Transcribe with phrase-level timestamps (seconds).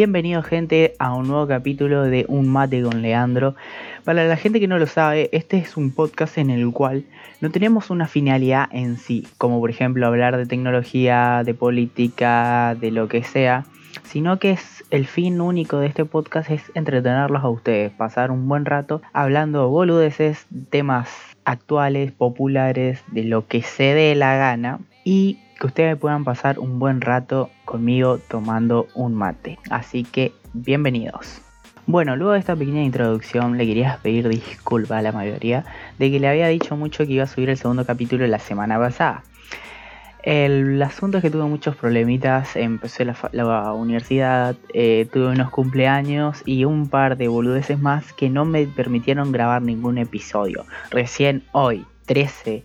[0.00, 3.54] Bienvenido gente a un nuevo capítulo de Un mate con Leandro.
[4.02, 7.04] Para la gente que no lo sabe, este es un podcast en el cual
[7.42, 12.90] no tenemos una finalidad en sí, como por ejemplo hablar de tecnología, de política, de
[12.92, 13.66] lo que sea,
[14.04, 18.48] sino que es el fin único de este podcast es entretenerlos a ustedes, pasar un
[18.48, 21.10] buen rato hablando boludeces, temas
[21.44, 26.78] actuales, populares, de lo que se dé la gana y que ustedes puedan pasar un
[26.78, 29.58] buen rato conmigo tomando un mate.
[29.68, 31.42] Así que bienvenidos.
[31.86, 35.64] Bueno, luego de esta pequeña introducción le quería pedir disculpas a la mayoría
[35.98, 38.78] de que le había dicho mucho que iba a subir el segundo capítulo la semana
[38.78, 39.22] pasada.
[40.22, 46.64] El asunto es que tuve muchos problemitas, empecé la, universidad, eh, tuve unos cumpleaños y
[46.64, 50.64] un par de boludeces más que no me permitieron grabar ningún episodio.
[50.90, 52.64] Recién hoy, 13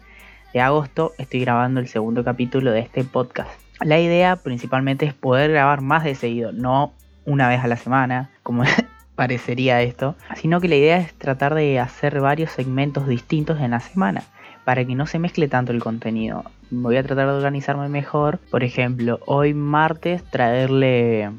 [0.55, 3.49] de agosto, estoy grabando el segundo capítulo de este podcast.
[3.81, 6.93] La idea principalmente es poder grabar más de seguido, no
[7.25, 8.63] una vez a la semana, como
[9.15, 13.81] parecería esto, sino que la idea es tratar de hacer varios segmentos distintos en la
[13.81, 14.23] semana
[14.63, 16.45] para que no se mezcle tanto el contenido.
[16.71, 18.37] Voy a tratar de organizarme mejor.
[18.49, 21.31] Por ejemplo, hoy martes traerle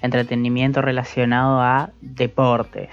[0.00, 2.90] entretenimiento relacionado a deportes.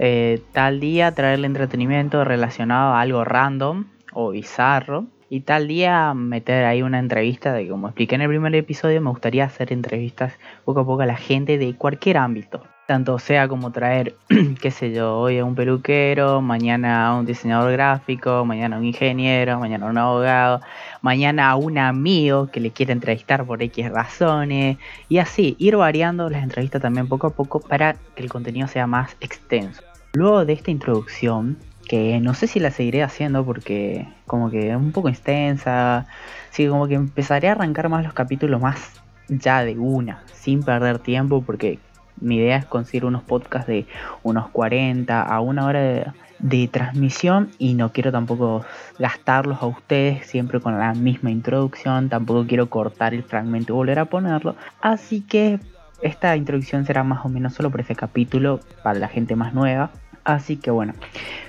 [0.00, 5.06] Eh, tal día traerle entretenimiento relacionado a algo random o bizarro.
[5.32, 9.10] Y tal día meter ahí una entrevista de como expliqué en el primer episodio, me
[9.10, 10.32] gustaría hacer entrevistas
[10.64, 12.64] poco a poco a la gente de cualquier ámbito.
[12.88, 14.16] Tanto sea como traer,
[14.60, 18.84] qué sé yo, hoy a un peluquero, mañana a un diseñador gráfico, mañana a un
[18.84, 20.60] ingeniero, mañana a un abogado,
[21.00, 24.78] mañana a un amigo que le quiere entrevistar por X razones.
[25.08, 28.88] Y así, ir variando las entrevistas también poco a poco para que el contenido sea
[28.88, 29.84] más extenso.
[30.12, 31.56] Luego de esta introducción,
[31.90, 36.06] que no sé si la seguiré haciendo porque como que es un poco extensa,
[36.54, 38.92] que como que empezaré a arrancar más los capítulos más
[39.26, 41.80] ya de una, sin perder tiempo porque
[42.20, 43.88] mi idea es conseguir unos podcasts de
[44.22, 46.06] unos 40 a una hora de,
[46.38, 48.64] de transmisión y no quiero tampoco
[49.00, 53.98] gastarlos a ustedes siempre con la misma introducción, tampoco quiero cortar el fragmento y volver
[53.98, 55.58] a ponerlo, así que
[56.02, 59.90] esta introducción será más o menos solo por ese capítulo para la gente más nueva.
[60.24, 60.94] Así que bueno,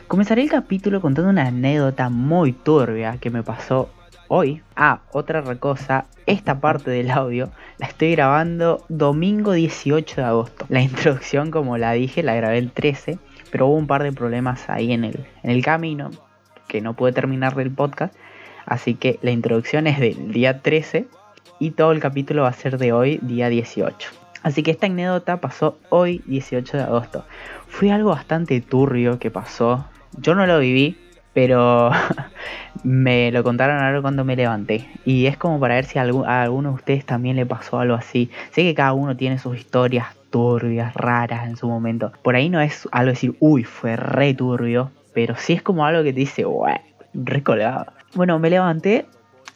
[0.07, 3.89] comenzaré el capítulo contando una anécdota muy turbia que me pasó
[4.27, 4.61] hoy.
[4.75, 10.65] Ah, otra cosa, esta parte del audio la estoy grabando domingo 18 de agosto.
[10.69, 13.19] La introducción, como la dije, la grabé el 13,
[13.51, 16.11] pero hubo un par de problemas ahí en el, en el camino
[16.69, 18.15] que no pude terminar del podcast.
[18.65, 21.07] Así que la introducción es del día 13
[21.59, 24.20] y todo el capítulo va a ser de hoy, día 18.
[24.43, 27.25] Así que esta anécdota pasó hoy, 18 de agosto.
[27.67, 29.85] Fue algo bastante turbio que pasó.
[30.17, 30.97] Yo no lo viví,
[31.33, 31.91] pero
[32.83, 34.89] me lo contaron ahora cuando me levanté.
[35.05, 38.29] Y es como para ver si a alguno de ustedes también le pasó algo así.
[38.51, 42.11] Sé que cada uno tiene sus historias turbias, raras en su momento.
[42.23, 44.91] Por ahí no es algo decir, uy, fue re turbio.
[45.13, 46.77] Pero sí es como algo que te dice, wey,
[47.13, 47.87] re colgado.
[48.15, 49.05] Bueno, me levanté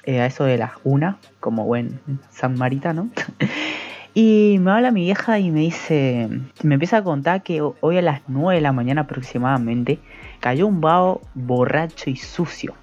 [0.03, 3.09] eh, a eso de las una, como buen samaritano.
[4.17, 6.29] Y me habla mi vieja y me dice,
[6.63, 9.99] me empieza a contar que ho- hoy a las 9 de la mañana aproximadamente
[10.40, 12.73] cayó un vago borracho y sucio,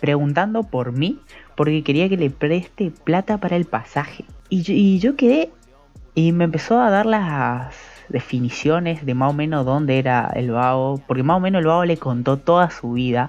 [0.00, 1.20] preguntando por mí
[1.56, 4.24] porque quería que le preste plata para el pasaje.
[4.48, 5.50] Y yo, y yo quedé
[6.14, 7.74] y me empezó a dar las
[8.08, 11.84] definiciones de más o menos dónde era el vago, porque más o menos el vago
[11.84, 13.28] le contó toda su vida,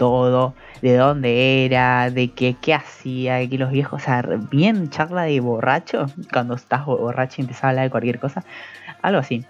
[0.00, 4.88] todo, de dónde era, de qué, qué hacía, de que los viejos, o sea, bien
[4.88, 8.42] charla de borracho, cuando estás bo- borracho y empezás a hablar de cualquier cosa,
[9.02, 9.44] algo así.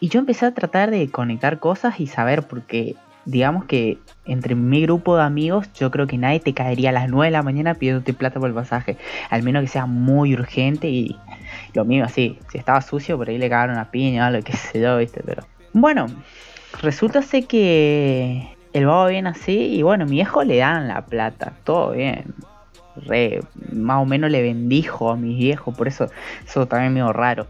[0.00, 4.80] Y yo empecé a tratar de conectar cosas y saber, porque digamos que entre mi
[4.80, 7.74] grupo de amigos, yo creo que nadie te caería a las 9 de la mañana
[7.74, 8.96] pidiéndote plata por el pasaje,
[9.28, 11.14] al menos que sea muy urgente y
[11.74, 14.54] lo mismo así, si estaba sucio por ahí le cagaron una piña o lo que
[14.54, 15.42] sé yo, viste, pero...
[15.74, 16.06] Bueno,
[16.80, 21.52] resulta ser que el vago viene así y bueno, mi viejo le dan la plata,
[21.64, 22.34] todo bien.
[22.96, 23.40] Re,
[23.72, 26.08] más o menos le bendijo a mi viejo, por eso
[26.46, 27.46] eso también medio raro.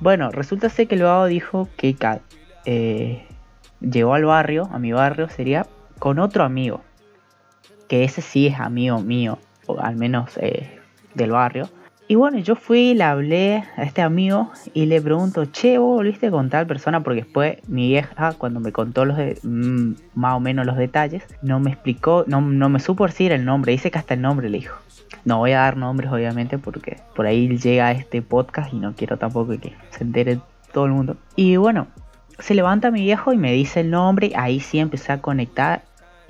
[0.00, 1.96] Bueno, resulta ser que el vago dijo que
[2.64, 3.26] eh,
[3.80, 5.66] llegó al barrio, a mi barrio sería,
[5.98, 6.82] con otro amigo.
[7.88, 10.80] Que ese sí es amigo mío, o al menos eh,
[11.14, 11.68] del barrio.
[12.08, 16.30] Y bueno, yo fui, le hablé a este amigo y le pregunto, che, vos volviste
[16.30, 20.40] con tal persona, porque después mi vieja, cuando me contó los de- mm, más o
[20.40, 23.98] menos los detalles, no me explicó, no, no me supo decir el nombre, dice que
[23.98, 24.76] hasta el nombre le dijo.
[25.24, 29.16] No voy a dar nombres, obviamente, porque por ahí llega este podcast y no quiero
[29.16, 30.38] tampoco que se entere
[30.72, 31.16] todo el mundo.
[31.34, 31.88] Y bueno,
[32.38, 35.82] se levanta mi viejo y me dice el nombre, ahí sí empecé a conectar.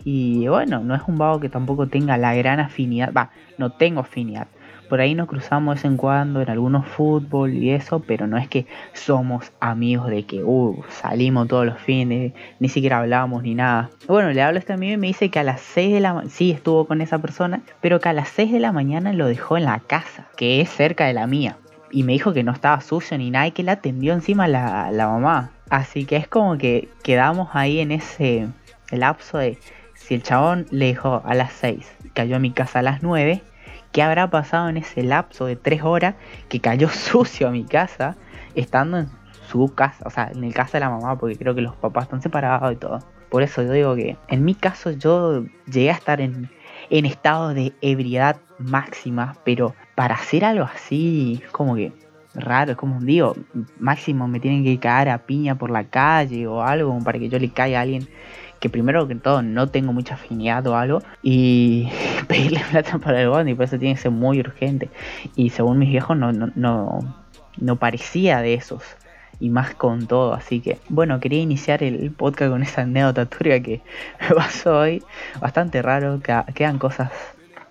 [0.05, 4.01] Y bueno, no es un vago que tampoco tenga la gran afinidad, va, no tengo
[4.01, 4.47] afinidad.
[4.89, 8.37] Por ahí nos cruzamos de vez en cuando en algunos fútbol y eso, pero no
[8.39, 13.55] es que somos amigos de que uh, salimos todos los fines, ni siquiera hablamos ni
[13.55, 13.91] nada.
[14.07, 16.15] Bueno, le hablo a este amigo y me dice que a las 6 de la
[16.15, 19.27] mañana, sí estuvo con esa persona, pero que a las 6 de la mañana lo
[19.27, 21.57] dejó en la casa, que es cerca de la mía.
[21.91, 24.91] Y me dijo que no estaba sucio ni nada y que la atendió encima la,
[24.93, 25.51] la mamá.
[25.71, 28.49] Así que es como que quedamos ahí en ese
[28.91, 29.59] lapso de
[29.95, 33.43] si el chabón le dijo a las 6, cayó a mi casa a las 9,
[33.97, 36.17] ¿qué habrá pasado en ese lapso de 3 horas
[36.51, 38.15] que cayó sucio a mi casa
[38.55, 39.09] estando en
[39.49, 42.05] su casa, o sea, en el casa de la mamá, porque creo que los papás
[42.05, 42.99] están separados y todo.
[43.31, 46.51] Por eso yo digo que en mi caso yo llegué a estar en,
[46.91, 51.95] en estado de ebriedad máxima, pero para hacer algo así, como que
[52.35, 53.35] raro, es como digo,
[53.79, 57.39] máximo me tienen que caer a piña por la calle o algo para que yo
[57.39, 58.07] le caiga a alguien
[58.69, 61.89] primero que todo no tengo mucha afinidad o algo y
[62.29, 64.89] pedirle plata para el bondi, por eso tiene que ser muy urgente.
[65.35, 67.17] Y según mis viejos no, no, no,
[67.59, 68.83] no parecía de esos
[69.41, 70.35] y más con todo.
[70.35, 73.83] Así que, bueno, quería iniciar el podcast con esa anécdota turbia que
[74.21, 75.03] me pasó hoy.
[75.41, 77.11] Bastante raro, que quedan cosas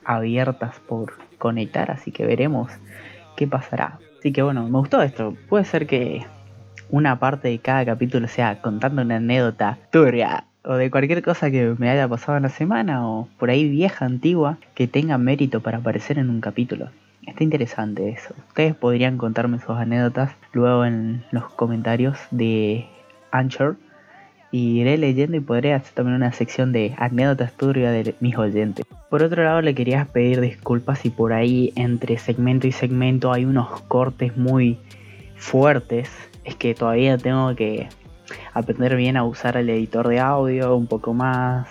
[0.03, 2.71] abiertas por conectar, así que veremos
[3.35, 3.99] qué pasará.
[4.19, 5.35] Así que bueno, me gustó esto.
[5.49, 6.25] Puede ser que
[6.89, 11.75] una parte de cada capítulo sea contando una anécdota turbia o de cualquier cosa que
[11.77, 15.77] me haya pasado en la semana o por ahí vieja, antigua, que tenga mérito para
[15.77, 16.89] aparecer en un capítulo.
[17.25, 18.33] Está interesante eso.
[18.49, 22.85] Ustedes podrían contarme sus anécdotas luego en los comentarios de
[23.31, 23.77] Anchor.
[24.51, 28.85] Y iré leyendo y podré hacer también una sección de anécdotas turbias de mis oyentes.
[29.09, 33.43] Por otro lado, le quería pedir disculpas si por ahí entre segmento y segmento hay
[33.43, 34.77] unos cortes muy
[35.35, 36.09] fuertes.
[36.45, 37.89] Es que todavía tengo que
[38.55, 41.67] aprender bien a usar el editor de audio un poco más.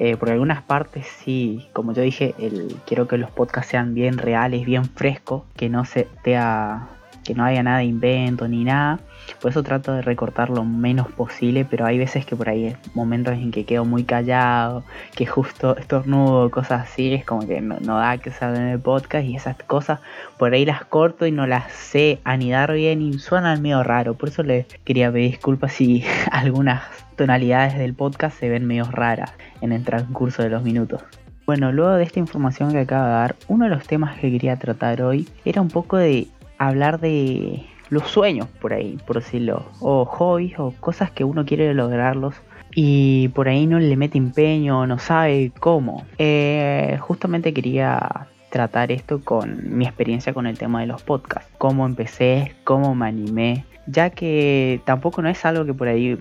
[0.00, 4.18] Eh, por algunas partes sí, como yo dije, el, quiero que los podcasts sean bien
[4.18, 6.88] reales, bien frescos, que no se a
[7.24, 8.98] que no haya nada de invento ni nada.
[9.40, 12.76] Por eso trato de recortar lo menos posible, pero hay veces que por ahí hay
[12.94, 14.84] momentos en que quedo muy callado,
[15.14, 19.24] que justo estornudo, cosas así, es como que no, da que salga en el podcast
[19.26, 20.00] y esas cosas
[20.38, 24.14] por ahí las corto y no las sé anidar bien y suenan medio raro.
[24.14, 26.82] Por eso les quería pedir disculpas si algunas
[27.16, 31.02] tonalidades del podcast se ven medio raras en el transcurso de los minutos.
[31.46, 34.56] Bueno, luego de esta información que acabo de dar, uno de los temas que quería
[34.56, 36.26] tratar hoy era un poco de
[36.56, 41.72] hablar de los sueños por ahí, por decirlo, o hobbies o cosas que uno quiere
[41.74, 42.34] lograrlos
[42.74, 46.04] y por ahí no le mete empeño, no sabe cómo.
[46.18, 51.86] Eh, justamente quería tratar esto con mi experiencia con el tema de los podcasts, cómo
[51.86, 56.18] empecé, cómo me animé, ya que tampoco no es algo que por ahí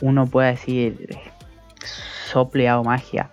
[0.00, 1.18] uno pueda decir
[2.30, 3.30] sople o magia,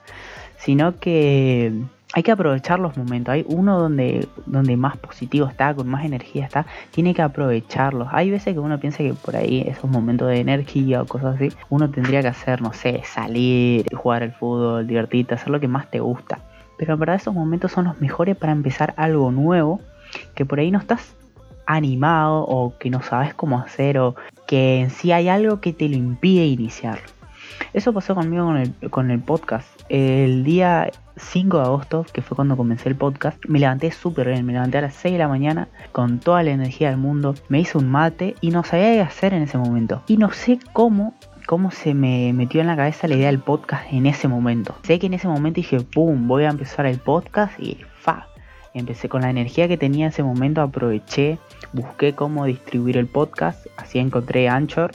[0.57, 1.71] sino que
[2.19, 3.31] hay que aprovechar los momentos.
[3.31, 8.09] Hay uno donde, donde más positivo está, con más energía está, tiene que aprovecharlos.
[8.11, 11.49] Hay veces que uno piensa que por ahí, esos momentos de energía o cosas así,
[11.69, 15.89] uno tendría que hacer, no sé, salir, jugar al fútbol, divertirte, hacer lo que más
[15.89, 16.39] te gusta.
[16.77, 19.79] Pero en verdad esos momentos son los mejores para empezar algo nuevo,
[20.35, 21.15] que por ahí no estás
[21.65, 25.87] animado o que no sabes cómo hacer o que en sí hay algo que te
[25.87, 26.99] lo impide iniciar.
[27.73, 28.51] Eso pasó conmigo
[28.89, 29.67] con el, podcast.
[29.89, 34.45] El día 5 de agosto, que fue cuando comencé el podcast, me levanté súper bien,
[34.45, 37.59] me levanté a las 6 de la mañana con toda la energía del mundo, me
[37.59, 40.01] hice un mate y no sabía qué hacer en ese momento.
[40.07, 41.13] Y no sé cómo
[41.49, 44.75] cómo se me metió en la cabeza la idea del podcast en ese momento.
[44.83, 46.27] Sé que en ese momento dije, ¡pum!
[46.27, 48.27] Voy a empezar el podcast y ¡fa!
[48.75, 51.39] Empecé con la energía que tenía en ese momento, aproveché,
[51.73, 54.91] busqué cómo distribuir el podcast, así encontré Anchor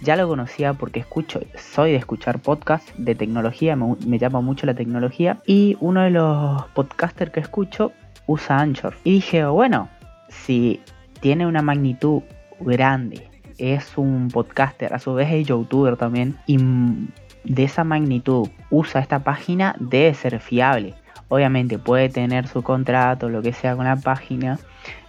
[0.00, 4.74] ya lo conocía porque escucho, soy de escuchar podcasts de tecnología, me, llama mucho la
[4.74, 5.40] tecnología.
[5.46, 7.92] Y uno de los podcasters que escucho
[8.26, 8.96] usa Anchor.
[9.04, 9.88] Y dije, bueno,
[10.28, 10.80] si
[11.20, 12.22] tiene una magnitud
[12.60, 13.28] grande,
[13.58, 16.56] es un podcaster, a su vez es youtuber también, y
[17.44, 20.94] de esa magnitud usa esta página, debe ser fiable.
[21.28, 24.58] Obviamente puede tener su contrato, lo que sea con la página,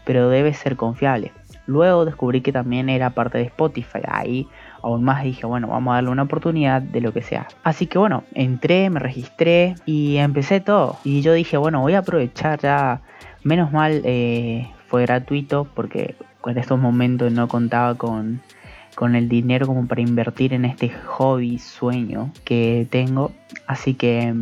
[0.06, 1.32] pero debe ser confiable.
[1.66, 4.02] Luego descubrí que también era parte de Spotify.
[4.08, 4.48] Ahí
[4.84, 7.48] aún más dije, bueno, vamos a darle una oportunidad de lo que sea.
[7.64, 10.98] Así que bueno, entré, me registré y empecé todo.
[11.04, 13.02] Y yo dije, bueno, voy a aprovechar ya.
[13.44, 18.42] Menos mal eh, fue gratuito porque en estos momentos no contaba con,
[18.96, 23.32] con el dinero como para invertir en este hobby, sueño que tengo.
[23.68, 24.34] Así que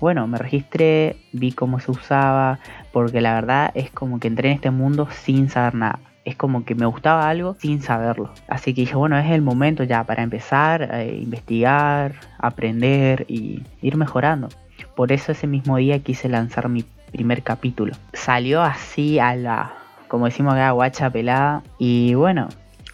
[0.00, 2.58] bueno, me registré, vi cómo se usaba,
[2.90, 6.64] porque la verdad es como que entré en este mundo sin saber nada es como
[6.64, 8.30] que me gustaba algo sin saberlo.
[8.48, 13.96] Así que dije, bueno, es el momento ya para empezar a investigar, aprender y ir
[13.96, 14.48] mejorando.
[14.94, 17.94] Por eso ese mismo día quise lanzar mi primer capítulo.
[18.12, 19.74] Salió así a la,
[20.08, 21.62] como decimos acá, guacha pelada.
[21.78, 22.48] Y bueno,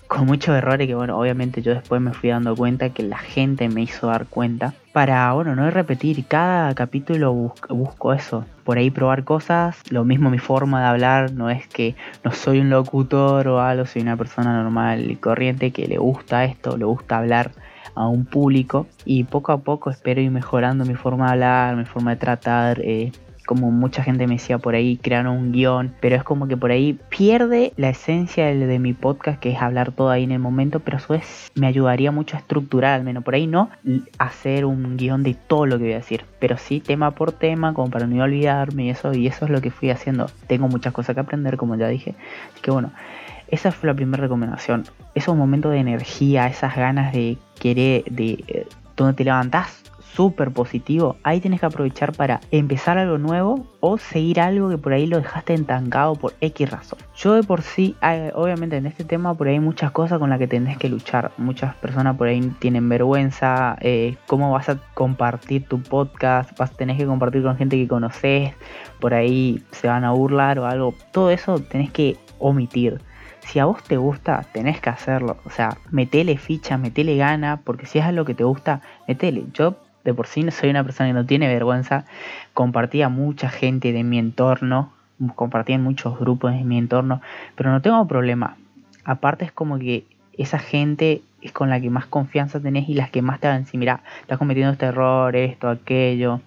[0.09, 3.69] con muchos errores que bueno, obviamente yo después me fui dando cuenta que la gente
[3.69, 4.75] me hizo dar cuenta.
[4.93, 10.39] Para, bueno, no repetir, cada capítulo busco eso, por ahí probar cosas, lo mismo mi
[10.39, 14.61] forma de hablar, no es que no soy un locutor o algo, soy una persona
[14.61, 17.53] normal y corriente que le gusta esto, le gusta hablar
[17.95, 21.85] a un público y poco a poco espero ir mejorando mi forma de hablar, mi
[21.85, 23.13] forma de tratar, eh,
[23.49, 26.71] como mucha gente me decía por ahí, crearon un guion, pero es como que por
[26.71, 30.81] ahí pierde la esencia de, mi podcast, que es hablar todo ahí en el momento,
[30.81, 33.71] pero a su vez me ayudaría mucho a estructurar, al menos por ahí no
[34.19, 37.73] hacer un guion de todo lo que voy a decir, pero sí tema por tema,
[37.73, 40.27] como para no olvidarme y eso, y eso es lo que fui haciendo.
[40.47, 42.17] Tengo muchas cosas que aprender, como ya dije,
[42.53, 42.93] así que bueno.
[43.51, 44.85] Esa fue la primera recomendación.
[45.15, 49.83] Esos momentos de energía, esas ganas de querer, de eh, donde te levantás
[50.19, 54.93] súper positivo, ahí tienes que aprovechar para empezar algo nuevo o seguir algo que por
[54.93, 56.99] ahí lo dejaste entancado por X razón.
[57.15, 57.95] Yo de por sí,
[58.35, 61.31] obviamente en este tema por ahí hay muchas cosas con las que tenés que luchar.
[61.39, 66.75] Muchas personas por ahí tienen vergüenza, eh, cómo vas a compartir tu podcast, vas a
[66.75, 68.55] tener que compartir con gente que conoces,
[68.99, 70.95] por ahí se van a burlar o algo.
[71.13, 73.01] Todo eso tenés que omitir
[73.47, 75.37] si a vos te gusta, tenés que hacerlo.
[75.45, 79.45] O sea, metele ficha, metele gana, porque si es algo que te gusta, metele.
[79.55, 79.77] Yo
[80.09, 82.07] de por sí soy una persona que no tiene vergüenza,
[82.55, 84.91] compartía mucha gente de mi entorno,
[85.35, 87.21] compartía en muchos grupos de mi entorno,
[87.57, 88.57] pero no tengo problema.
[89.05, 90.05] Aparte es como que
[90.39, 93.57] esa gente es con la que más confianza tenés y las que más te van
[93.57, 96.41] a decir, mira, estás cometiendo este error, esto, aquello.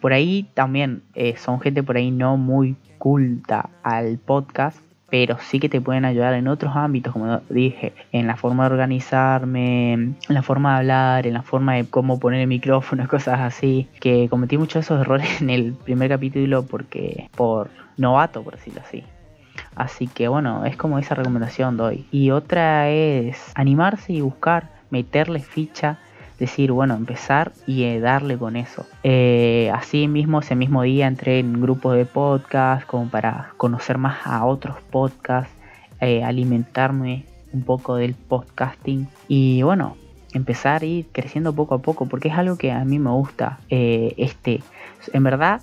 [0.00, 4.78] Por ahí también eh, son gente por ahí no muy culta al podcast,
[5.12, 8.72] pero sí que te pueden ayudar en otros ámbitos, como dije, en la forma de
[8.72, 13.40] organizarme, en la forma de hablar, en la forma de cómo poner el micrófono, cosas
[13.40, 18.56] así, que cometí muchos de esos errores en el primer capítulo porque por novato, por
[18.56, 19.04] decirlo así.
[19.76, 22.06] Así que bueno, es como esa recomendación doy.
[22.10, 25.98] Y otra es animarse y buscar, meterle ficha
[26.38, 28.86] decir, bueno, empezar y eh, darle con eso.
[29.02, 34.26] Eh, así mismo, ese mismo día entré en grupos de podcast como para conocer más
[34.26, 35.52] a otros podcasts,
[36.00, 39.96] eh, alimentarme un poco del podcasting y bueno,
[40.32, 43.58] empezar a ir creciendo poco a poco porque es algo que a mí me gusta.
[43.68, 44.62] este,
[45.12, 45.60] en verdad,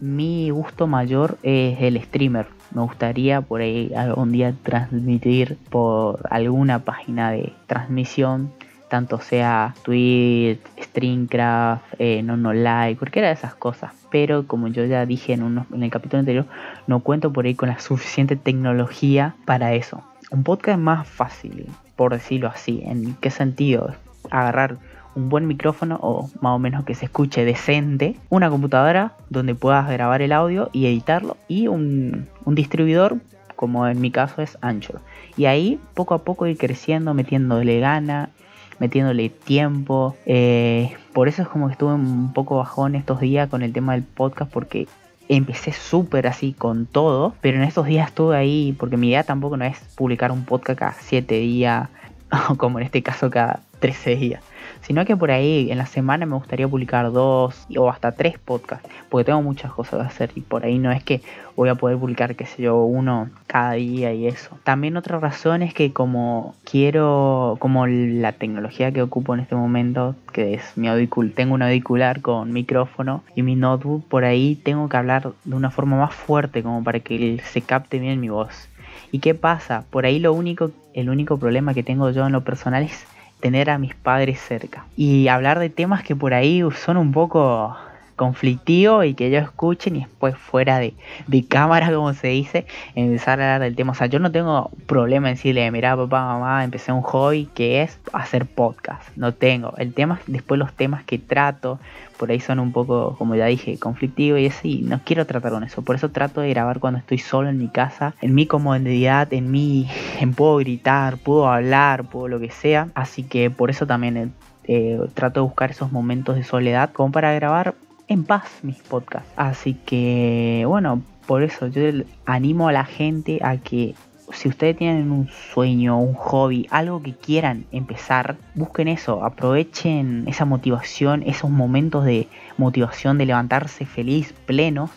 [0.00, 2.46] mi gusto mayor es el streamer.
[2.74, 8.50] Me gustaría por ahí algún día transmitir por alguna página de transmisión
[8.92, 13.90] tanto sea Twitch, Streamcraft, eh, no like, cualquiera de esas cosas.
[14.10, 16.44] Pero como yo ya dije en, en el capítulo anterior,
[16.86, 20.02] no cuento por ahí con la suficiente tecnología para eso.
[20.30, 22.82] Un podcast es más fácil, por decirlo así.
[22.84, 23.94] ¿En qué sentido?
[24.30, 24.76] Agarrar
[25.14, 29.88] un buen micrófono o más o menos que se escuche decente, una computadora donde puedas
[29.88, 33.16] grabar el audio y editarlo y un, un distribuidor
[33.56, 35.00] como en mi caso es Anchor.
[35.38, 38.30] Y ahí poco a poco ir creciendo, metiéndole gana,
[38.78, 40.16] metiéndole tiempo.
[40.26, 43.92] Eh, por eso es como que estuve un poco bajón estos días con el tema
[43.92, 44.88] del podcast porque
[45.28, 49.56] empecé súper así con todo, pero en estos días estuve ahí porque mi idea tampoco
[49.56, 51.88] no es publicar un podcast cada 7 días,
[52.48, 54.42] o como en este caso cada 13 días
[54.82, 58.88] sino que por ahí en la semana me gustaría publicar dos o hasta tres podcasts,
[59.08, 61.22] porque tengo muchas cosas que hacer y por ahí no es que
[61.56, 64.56] voy a poder publicar, qué sé yo, uno cada día y eso.
[64.64, 70.14] También otra razón es que como quiero, como la tecnología que ocupo en este momento,
[70.32, 74.88] que es mi auricular, tengo un auricular con micrófono y mi notebook, por ahí tengo
[74.88, 78.68] que hablar de una forma más fuerte como para que se capte bien mi voz.
[79.10, 79.84] ¿Y qué pasa?
[79.90, 83.06] Por ahí lo único, el único problema que tengo yo en lo personal es
[83.42, 84.86] tener a mis padres cerca.
[84.96, 87.76] Y hablar de temas que por ahí son un poco
[88.16, 90.94] conflictivos y que ellos escuchen y después fuera de,
[91.26, 93.92] de, cámara, como se dice, empezar a hablar del tema.
[93.92, 97.82] O sea, yo no tengo problema en decirle, mira papá, mamá, empecé un hobby que
[97.82, 99.08] es hacer podcast.
[99.16, 99.74] No tengo.
[99.78, 101.78] El tema, después los temas que trato,
[102.16, 105.64] por ahí son un poco, como ya dije, conflictivos y así, no quiero tratar con
[105.64, 105.82] eso.
[105.82, 109.50] Por eso trato de grabar cuando estoy solo en mi casa, en mi comodidad, en
[109.50, 109.88] mi,
[110.20, 112.88] en puedo gritar, puedo hablar, puedo lo que sea.
[112.94, 114.32] Así que por eso también
[114.64, 117.74] eh, trato de buscar esos momentos de soledad como para grabar
[118.08, 119.30] en paz mis podcasts.
[119.36, 121.82] Así que bueno, por eso yo
[122.26, 123.94] animo a la gente a que
[124.32, 130.44] si ustedes tienen un sueño, un hobby, algo que quieran empezar, busquen eso, aprovechen esa
[130.44, 134.90] motivación, esos momentos de motivación de levantarse feliz, plenos,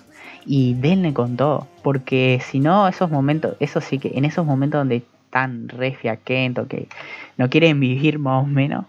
[0.45, 1.67] y denle con todo.
[1.83, 6.67] Porque si no, esos momentos, eso sí que en esos momentos donde están re fiaquentos,
[6.67, 6.87] que
[7.37, 8.85] no quieren vivir más o menos,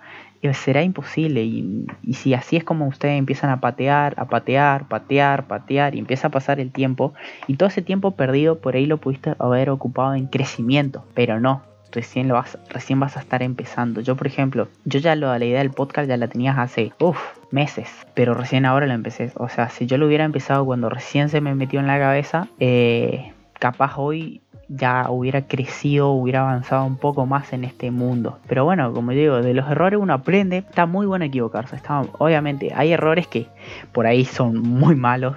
[0.54, 1.42] será imposible.
[1.42, 6.28] Y, si así es como ustedes empiezan a patear, a patear, patear, patear, y empieza
[6.28, 7.14] a pasar el tiempo,
[7.46, 11.62] y todo ese tiempo perdido por ahí lo pudiste haber ocupado en crecimiento, pero no.
[11.92, 14.00] Recién, lo vas, recién vas a estar empezando.
[14.00, 17.18] Yo, por ejemplo, yo ya lo, la idea del podcast ya la tenías hace uff,
[17.50, 19.32] meses, pero recién ahora lo empecé.
[19.36, 22.48] O sea, si yo lo hubiera empezado cuando recién se me metió en la cabeza,
[22.58, 28.38] eh, capaz hoy ya hubiera crecido, hubiera avanzado un poco más en este mundo.
[28.48, 30.58] Pero bueno, como digo, de los errores uno aprende.
[30.58, 31.76] Está muy bueno equivocarse.
[31.76, 33.46] Está, obviamente, hay errores que
[33.92, 35.36] por ahí son muy malos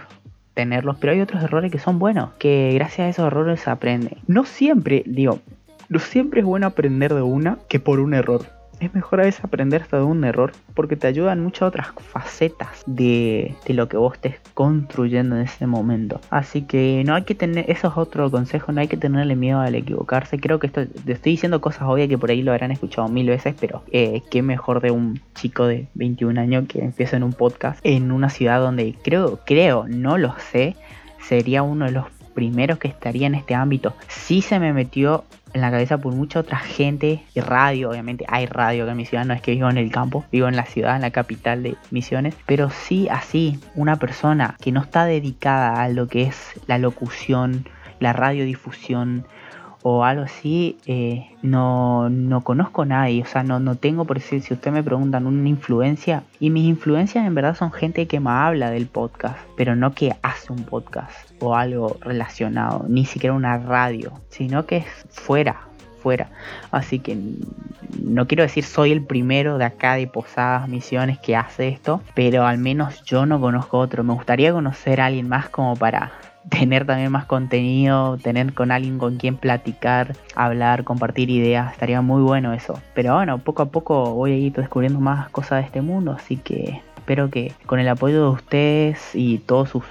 [0.54, 4.18] tenerlos, pero hay otros errores que son buenos, que gracias a esos errores se aprende.
[4.28, 5.40] No siempre, digo,
[5.88, 9.44] no siempre es bueno aprender de una que por un error es mejor a veces
[9.44, 14.16] aprender hasta de un error porque te ayudan muchas otras facetas de, lo que vos
[14.16, 16.20] estés construyendo en ese momento.
[16.30, 19.60] Así que no hay que tener, eso es otro consejo, no hay que tenerle miedo
[19.60, 20.40] al equivocarse.
[20.40, 23.28] Creo que esto, te estoy diciendo cosas obvias que por ahí lo habrán escuchado mil
[23.28, 27.34] veces, pero eh, qué mejor de un chico de 21 años que empieza en un
[27.34, 30.76] podcast en una ciudad donde creo, creo, no lo sé,
[31.22, 33.94] sería uno de los primeros que estaría en este ámbito.
[34.08, 38.46] Sí se me metió en la cabeza por mucha otra gente y radio, obviamente hay
[38.46, 40.66] radio acá en mi ciudad, no es que vivo en el campo, vivo en la
[40.66, 45.82] ciudad, en la capital de Misiones, pero sí así, una persona que no está dedicada
[45.82, 47.66] a lo que es la locución,
[48.00, 49.26] la radiodifusión,
[49.82, 54.18] o algo así, eh, no, no conozco a nadie, o sea, no, no tengo, por
[54.18, 58.20] decir, si ustedes me preguntan, una influencia, y mis influencias en verdad son gente que
[58.20, 63.34] me habla del podcast, pero no que hace un podcast o algo relacionado, ni siquiera
[63.34, 65.62] una radio, sino que es fuera,
[66.02, 66.30] fuera.
[66.72, 67.18] Así que
[68.02, 72.46] no quiero decir soy el primero de acá de Posadas Misiones que hace esto, pero
[72.46, 74.04] al menos yo no conozco otro.
[74.04, 76.12] Me gustaría conocer a alguien más como para
[76.48, 82.22] tener también más contenido, tener con alguien con quien platicar, hablar, compartir ideas, estaría muy
[82.22, 82.80] bueno eso.
[82.94, 86.38] Pero bueno, poco a poco voy a ir descubriendo más cosas de este mundo, así
[86.38, 89.84] que espero que con el apoyo de ustedes y todos sus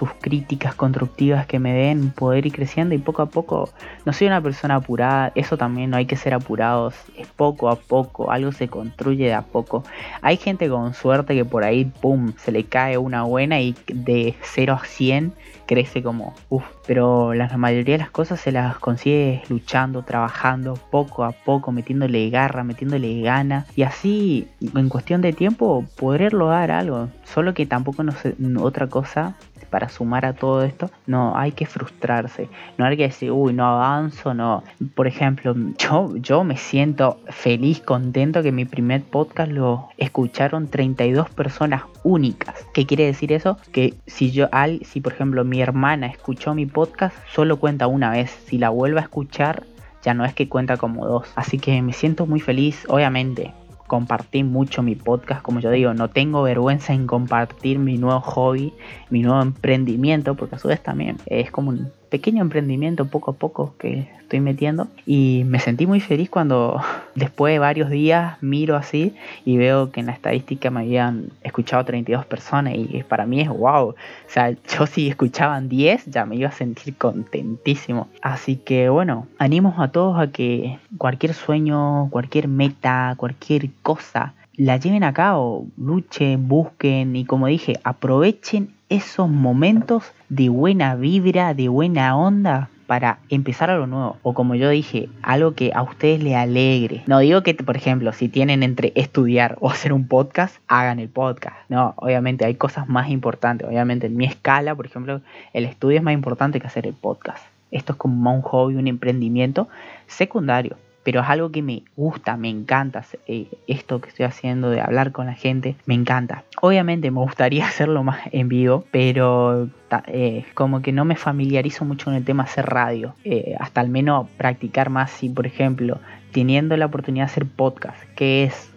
[0.00, 3.68] sus críticas constructivas que me den, poder ir creciendo y poco a poco,
[4.04, 7.76] no soy una persona apurada, eso también no hay que ser apurados, es poco a
[7.76, 9.84] poco, algo se construye de a poco.
[10.22, 14.34] Hay gente con suerte que por ahí, pum, se le cae una buena y de
[14.42, 15.32] 0 a 100
[15.70, 21.22] crece como, uff, pero la mayoría de las cosas se las consigue luchando, trabajando, poco
[21.22, 27.08] a poco, metiéndole garra, metiéndole gana y así en cuestión de tiempo poder lograr algo,
[27.22, 29.36] solo que tampoco no sé, otra cosa
[29.70, 33.64] para sumar a todo esto, no hay que frustrarse, no hay que decir, uy, no
[33.66, 34.62] avanzo, no.
[34.94, 41.30] Por ejemplo, yo, yo me siento feliz, contento que mi primer podcast lo escucharon 32
[41.30, 42.54] personas únicas.
[42.74, 43.56] ¿Qué quiere decir eso?
[43.72, 48.10] Que si yo, al, si por ejemplo mi hermana escuchó mi podcast, solo cuenta una
[48.10, 48.30] vez.
[48.46, 49.64] Si la vuelve a escuchar,
[50.02, 51.28] ya no es que cuenta como dos.
[51.34, 53.52] Así que me siento muy feliz, obviamente
[53.90, 58.72] compartí mucho mi podcast, como yo digo, no tengo vergüenza en compartir mi nuevo hobby,
[59.10, 63.34] mi nuevo emprendimiento, porque a su vez también es como un pequeño emprendimiento poco a
[63.34, 66.80] poco que estoy metiendo y me sentí muy feliz cuando
[67.14, 71.84] después de varios días miro así y veo que en la estadística me habían escuchado
[71.84, 73.94] 32 personas y para mí es wow, o
[74.26, 78.08] sea, yo si escuchaban 10 ya me iba a sentir contentísimo.
[78.22, 84.76] Así que bueno, animo a todos a que cualquier sueño, cualquier meta, cualquier cosa la
[84.76, 91.70] lleven a cabo, luchen, busquen y como dije, aprovechen esos momentos de buena vibra, de
[91.70, 94.18] buena onda para empezar algo nuevo.
[94.22, 97.02] O como yo dije, algo que a ustedes les alegre.
[97.06, 101.08] No digo que, por ejemplo, si tienen entre estudiar o hacer un podcast, hagan el
[101.08, 101.56] podcast.
[101.70, 103.66] No, obviamente hay cosas más importantes.
[103.66, 105.22] Obviamente en mi escala, por ejemplo,
[105.54, 107.42] el estudio es más importante que hacer el podcast.
[107.70, 109.68] Esto es como un hobby, un emprendimiento
[110.06, 110.76] secundario
[111.10, 115.10] pero es algo que me gusta, me encanta eh, esto que estoy haciendo de hablar
[115.10, 116.44] con la gente, me encanta.
[116.60, 119.68] Obviamente me gustaría hacerlo más en vivo, pero
[120.06, 123.88] eh, como que no me familiarizo mucho con el tema hacer radio, eh, hasta al
[123.88, 125.98] menos practicar más si, por ejemplo,
[126.30, 128.70] teniendo la oportunidad de hacer podcast, que es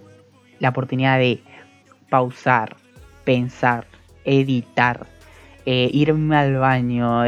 [0.58, 1.40] la oportunidad de
[2.10, 2.78] pausar,
[3.26, 3.86] pensar,
[4.26, 5.06] editar,
[5.66, 7.20] irme al baño,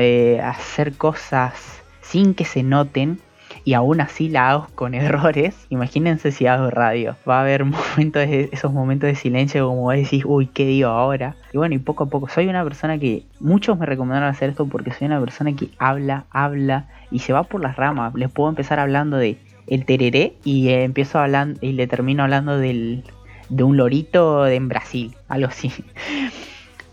[0.41, 3.19] hacer cosas sin que se noten,
[3.65, 7.17] y aún así la hago con errores, imagínense si hago radio.
[7.27, 11.35] Va a haber momentos esos momentos de silencio como decís, uy, ¿qué digo ahora?
[11.51, 14.67] Y bueno, y poco a poco, soy una persona que muchos me recomendaron hacer esto
[14.67, 18.13] porque soy una persona que habla, habla y se va por las ramas.
[18.13, 23.03] Les puedo empezar hablando de el tereré y empiezo hablando y le termino hablando del,
[23.49, 25.73] de un lorito en Brasil, algo así.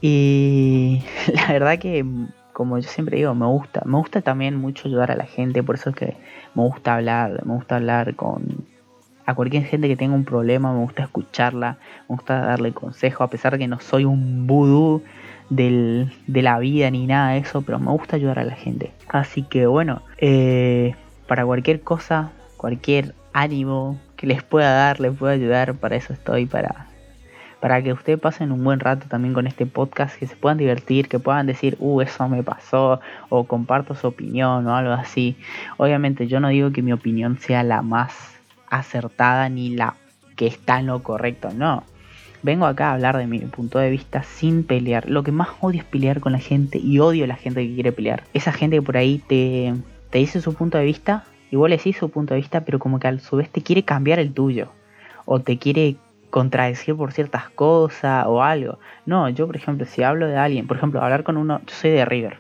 [0.05, 1.01] Y
[1.33, 2.05] la verdad que,
[2.53, 3.83] como yo siempre digo, me gusta.
[3.85, 6.17] Me gusta también mucho ayudar a la gente, por eso es que
[6.55, 8.67] me gusta hablar, me gusta hablar con
[9.25, 13.31] a cualquier gente que tenga un problema, me gusta escucharla, me gusta darle consejo, a
[13.31, 15.03] pesar de que no soy un vudú
[15.49, 18.93] de la vida ni nada de eso, pero me gusta ayudar a la gente.
[19.09, 20.95] Así que bueno, eh,
[21.27, 26.47] para cualquier cosa, cualquier ánimo que les pueda dar, les pueda ayudar, para eso estoy,
[26.47, 26.87] para,
[27.63, 31.09] para que ustedes pasen un buen rato también con este podcast, que se puedan divertir,
[31.09, 32.99] que puedan decir, uh, eso me pasó,
[33.29, 35.37] o comparto su opinión o algo así.
[35.77, 38.35] Obviamente yo no digo que mi opinión sea la más
[38.69, 39.95] acertada ni la
[40.35, 41.85] que está en lo correcto, no.
[42.43, 45.09] Vengo acá a hablar de mi punto de vista sin pelear.
[45.09, 47.75] Lo que más odio es pelear con la gente y odio a la gente que
[47.75, 48.25] quiere pelear.
[48.35, 49.73] Esa gente que por ahí te,
[50.13, 53.07] dice su punto de vista, igual le decís su punto de vista, pero como que
[53.07, 54.73] a su vez te quiere cambiar el tuyo.
[55.27, 55.95] O te quiere
[56.33, 58.79] contradecir por ciertas cosas o algo.
[59.05, 61.91] No, yo por ejemplo, si hablo de alguien, por ejemplo, hablar con uno, yo soy
[61.91, 62.39] de River,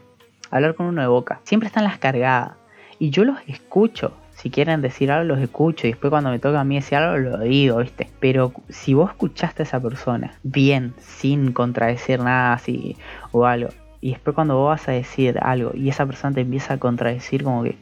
[0.50, 2.52] hablar con uno de Boca, siempre están las cargadas.
[2.98, 5.86] Y yo los escucho, si quieren decir algo, los escucho.
[5.86, 8.08] Y después cuando me toca a mí decir algo, lo digo, ¿viste?
[8.18, 12.96] Pero si vos escuchaste a esa persona bien, sin contradecir nada así
[13.30, 13.68] o algo,
[14.00, 17.44] y después cuando vos vas a decir algo y esa persona te empieza a contradecir,
[17.44, 17.76] como que.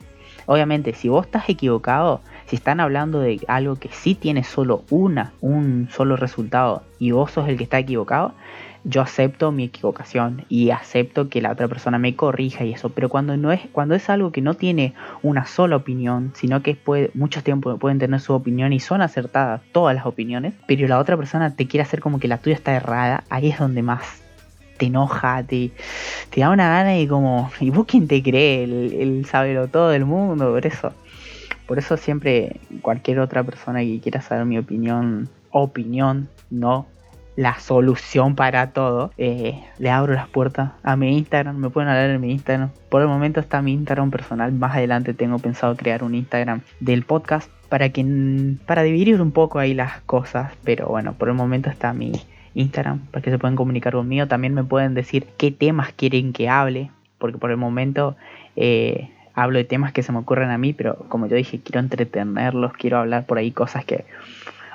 [0.46, 5.32] Obviamente, si vos estás equivocado, si están hablando de algo que sí tiene solo una,
[5.40, 8.34] un solo resultado, y vos sos el que está equivocado,
[8.82, 13.08] yo acepto mi equivocación y acepto que la otra persona me corrija y eso, pero
[13.08, 16.76] cuando no es cuando es algo que no tiene una sola opinión, sino que
[17.14, 21.16] muchos tiempos pueden tener su opinión y son acertadas todas las opiniones, pero la otra
[21.16, 24.22] persona te quiere hacer como que la tuya está errada, ahí es donde más
[24.76, 25.70] te enoja, te,
[26.36, 28.64] da una gana y como, ¿y vos quién te cree?
[28.64, 30.92] El, el saberlo todo del mundo, por eso.
[31.70, 36.88] Por eso siempre cualquier otra persona que quiera saber mi opinión, opinión, no
[37.36, 42.10] la solución para todo, eh, le abro las puertas a mi Instagram, me pueden hablar
[42.10, 42.70] en mi Instagram.
[42.88, 47.04] Por el momento está mi Instagram personal, más adelante tengo pensado crear un Instagram del
[47.04, 48.04] podcast para que
[48.66, 52.10] para dividir un poco ahí las cosas, pero bueno, por el momento está mi
[52.54, 56.48] Instagram para que se puedan comunicar conmigo, también me pueden decir qué temas quieren que
[56.48, 58.16] hable, porque por el momento
[58.56, 61.80] eh, hablo de temas que se me ocurren a mí, pero como yo dije, quiero
[61.80, 64.04] entretenerlos, quiero hablar por ahí cosas que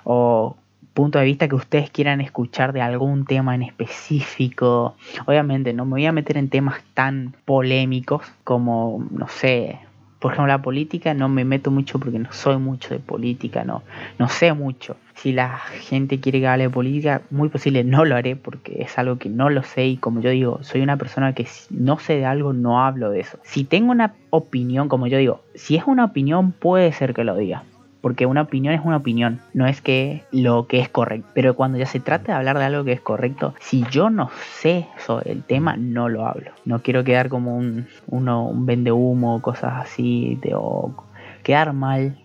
[0.03, 0.55] o
[0.95, 4.95] punto de vista que ustedes quieran escuchar de algún tema en específico.
[5.25, 9.77] Obviamente no me voy a meter en temas tan polémicos como, no sé,
[10.25, 13.83] por ejemplo la política no me meto mucho porque no soy mucho de política, no,
[14.17, 14.97] no sé mucho.
[15.13, 18.97] Si la gente quiere que hable de política, muy posible no lo haré porque es
[18.97, 22.15] algo que no lo sé y como yo digo, soy una persona que no sé
[22.15, 23.37] de algo, no hablo de eso.
[23.43, 27.37] Si tengo una opinión, como yo digo, si es una opinión puede ser que lo
[27.37, 27.61] diga,
[28.05, 31.27] porque una opinión es una opinión, no es que lo que es correcto.
[31.33, 34.29] Pero cuando ya se trata de hablar de algo que es correcto, si yo no
[34.59, 36.51] sé sobre el tema, no lo hablo.
[36.65, 40.93] No quiero quedar como un, uno, un vende humo, cosas así, de, o
[41.41, 42.19] quedar mal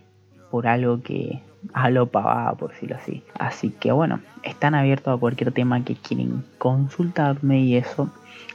[0.51, 1.41] por algo que
[1.73, 3.23] a lo pavada, por decirlo así.
[3.39, 8.11] Así que bueno, están abiertos a cualquier tema que quieren consultarme y eso.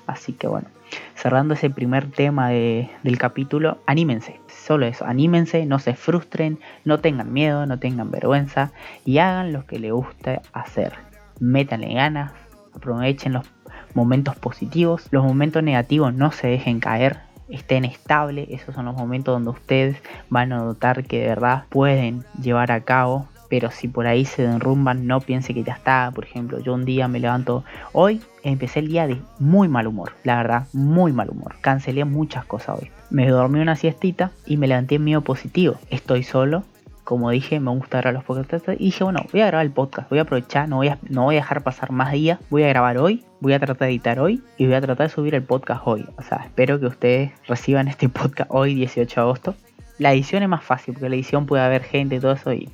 [0.06, 0.68] Así que bueno,
[1.16, 7.32] cerrando ese primer tema del capítulo, anímense solo eso, anímense, no se frustren, no tengan
[7.32, 8.71] miedo, no tengan vergüenza
[9.06, 10.93] y hagan lo que les guste hacer.
[11.39, 12.32] Métanle ganas,
[12.73, 13.45] aprovechen los
[13.93, 19.36] momentos positivos, los momentos negativos no se dejen caer, estén estables, esos son los momentos
[19.36, 19.97] donde ustedes
[20.30, 24.46] van a notar que de verdad pueden llevar a cabo pero si por ahí se
[24.46, 26.12] derrumban, no piense que ya está.
[26.13, 27.63] Por ejemplo, yo un día me levanto
[27.94, 31.56] hoy, empecé el día de muy mal humor, la verdad, muy mal humor.
[31.62, 32.91] Cancelé muchas cosas hoy.
[33.12, 35.76] Me dormí una siestita y me levanté en mío positivo.
[35.89, 36.65] Estoy solo,
[37.06, 40.10] como dije, me gusta grabar los podcasts y dije, bueno, voy a grabar el podcast,
[40.10, 42.68] voy a aprovechar, no voy a, no voy a dejar pasar más días, voy a
[42.68, 45.44] grabar hoy, voy a tratar de editar hoy y voy a tratar de subir el
[45.44, 46.06] podcast hoy.
[46.18, 49.56] O sea, espero que ustedes reciban este podcast hoy, 18 de agosto.
[49.98, 52.70] La edición es más fácil porque la edición puede haber gente y todo eso y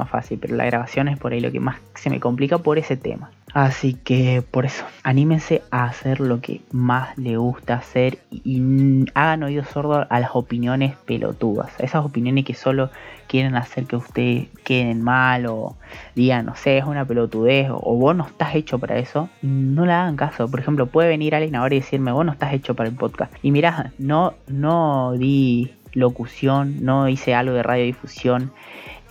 [0.00, 2.78] más fácil, pero la grabación es por ahí lo que más se me complica por
[2.78, 3.30] ese tema.
[3.52, 9.42] Así que por eso, anímense a hacer lo que más le gusta hacer y, hagan
[9.42, 12.90] oído sordo a las opiniones pelotudas, esas opiniones que solo
[13.26, 15.76] quieren hacer que ustedes queden mal o
[16.14, 19.92] digan, no sé, es una pelotudez o, vos no estás hecho para eso, no le
[19.92, 20.48] hagan caso.
[20.48, 23.32] Por ejemplo, puede venir alguien ahora y decirme, vos no estás hecho para el podcast.
[23.42, 28.52] Y mirá, no, no di locución, no hice algo de radiodifusión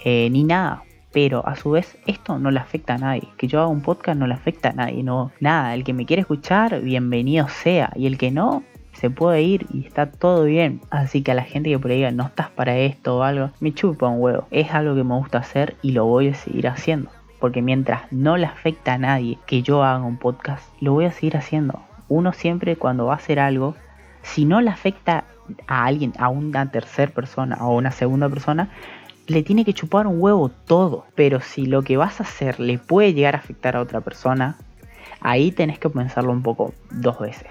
[0.03, 0.83] eh, ni nada.
[1.11, 3.23] Pero a su vez esto no le afecta a nadie.
[3.37, 5.01] Que yo haga un podcast no le afecta a nadie.
[5.01, 7.91] No, nada, el que me quiere escuchar, bienvenido sea.
[7.95, 10.81] Y el que no, se puede ir y está todo bien.
[10.89, 13.51] Así que a la gente que por ahí diga, no estás para esto o algo,
[13.59, 14.47] me chupa un huevo.
[14.51, 17.09] Es algo que me gusta hacer y lo voy a seguir haciendo.
[17.39, 21.11] porque mientras no le afecta a nadie que yo haga un podcast, lo voy a
[21.11, 21.79] seguir haciendo.
[22.09, 23.75] Uno siempre cuando va a hacer algo,
[24.23, 25.23] si no le afecta
[25.67, 28.69] a alguien, a una tercera persona o a una segunda persona,
[29.29, 31.05] le tiene que chupar un huevo todo.
[31.15, 34.57] Pero si lo que vas a hacer le puede llegar a afectar a otra persona,
[35.21, 37.47] ahí tenés que pensarlo un poco dos veces.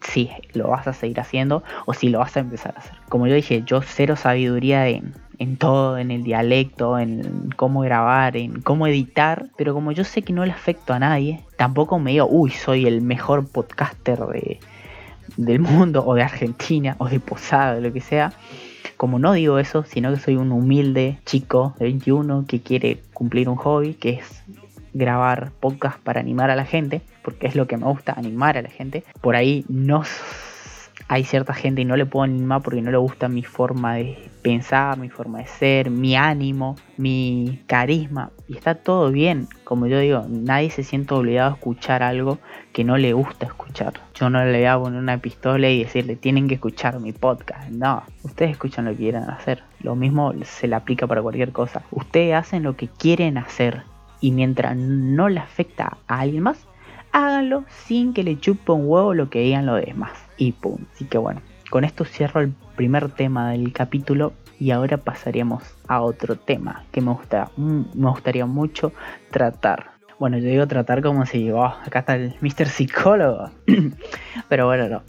[0.00, 2.94] Si lo vas a seguir haciendo o si lo vas a empezar a hacer.
[3.08, 8.36] Como yo dije, yo cero sabiduría en, en todo, en el dialecto, en cómo grabar,
[8.36, 12.12] en cómo editar, pero como yo sé que no le afecto a nadie, tampoco me
[12.12, 14.60] digo, uy, soy el mejor podcaster de,
[15.36, 18.32] del mundo o de Argentina o de Posada, de lo que sea.
[18.98, 23.48] Como no digo eso, sino que soy un humilde chico de 21 que quiere cumplir
[23.48, 24.42] un hobby, que es
[24.92, 28.62] grabar podcast para animar a la gente, porque es lo que me gusta, animar a
[28.62, 29.04] la gente.
[29.20, 30.02] Por ahí no
[31.08, 34.28] hay cierta gente y no le puedo animar porque no le gusta mi forma de
[34.42, 38.30] pensar, mi forma de ser, mi ánimo, mi carisma.
[38.46, 39.48] Y está todo bien.
[39.64, 42.38] Como yo digo, nadie se siente obligado a escuchar algo
[42.74, 43.94] que no le gusta escuchar.
[44.14, 47.70] Yo no le voy a poner una pistola y decirle tienen que escuchar mi podcast.
[47.70, 49.62] No, ustedes escuchan lo que quieran hacer.
[49.80, 51.82] Lo mismo se le aplica para cualquier cosa.
[51.90, 53.82] Ustedes hacen lo que quieren hacer.
[54.20, 56.67] Y mientras no le afecta a alguien más,
[57.18, 60.12] háganlo sin que le chupe un huevo lo que digan los demás.
[60.36, 60.78] Y pum.
[60.94, 66.00] Así que bueno, con esto cierro el primer tema del capítulo y ahora pasaríamos a
[66.00, 68.92] otro tema que me, gusta, mm, me gustaría mucho
[69.30, 69.90] tratar.
[70.18, 72.68] Bueno, yo digo tratar como si, oh, acá está el Mr.
[72.68, 73.50] Psicólogo.
[74.48, 75.02] Pero bueno, no.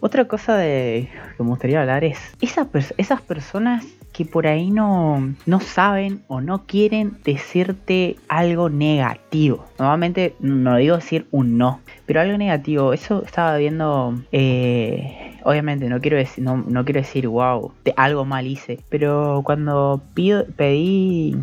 [0.00, 5.60] Otra cosa de que me gustaría hablar es esas personas que por ahí no, no
[5.60, 9.64] saben o no quieren decirte algo negativo.
[9.78, 12.92] Normalmente no digo decir un no, pero algo negativo.
[12.92, 14.20] Eso estaba viendo...
[14.32, 18.80] Eh, obviamente no quiero decir, no, no quiero decir wow, algo mal hice.
[18.88, 21.36] Pero cuando pido, pedí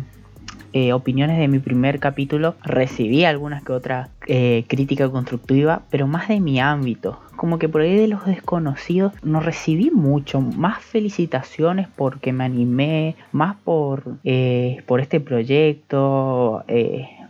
[0.72, 6.28] eh, opiniones de mi primer capítulo, recibí algunas que otras eh, crítica constructiva, pero más
[6.28, 7.20] de mi ámbito.
[7.36, 13.16] Como que por ahí de los desconocidos no recibí mucho, más felicitaciones porque me animé,
[13.32, 16.64] más por, eh, por este proyecto,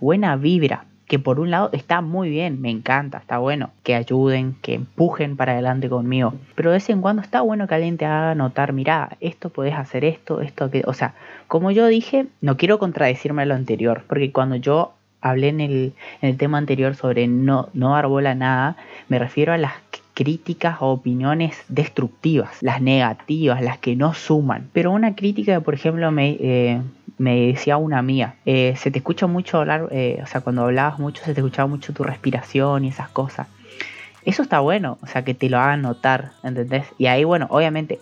[0.01, 4.55] buena vibra que por un lado está muy bien, me encanta, está bueno que ayuden,
[4.63, 8.05] que empujen para adelante conmigo, pero de vez en cuando está bueno que alguien te
[8.05, 11.15] haga notar, mira, esto podés hacer esto, esto, que, o sea,
[11.49, 14.93] como yo dije, no quiero contradecirme a lo anterior, porque cuando yo
[15.23, 18.77] hablé en el, en el tema anterior sobre no, no dar bola a nada,
[19.09, 19.73] me refiero a las
[20.13, 24.69] críticas o opiniones destructivas, las negativas, las que no suman.
[24.73, 26.83] Pero una crítica, por ejemplo, me, eh,
[27.19, 30.99] me decía una mía, eh, se te escucha mucho hablar, eh, o sea, cuando hablabas
[30.99, 33.49] mucho se te escuchaba mucho tu respiración y esas cosas.
[34.25, 36.87] Eso está bueno, o sea, que te lo hagan notar, ¿entendés?
[36.99, 37.99] Y ahí, bueno, obviamente,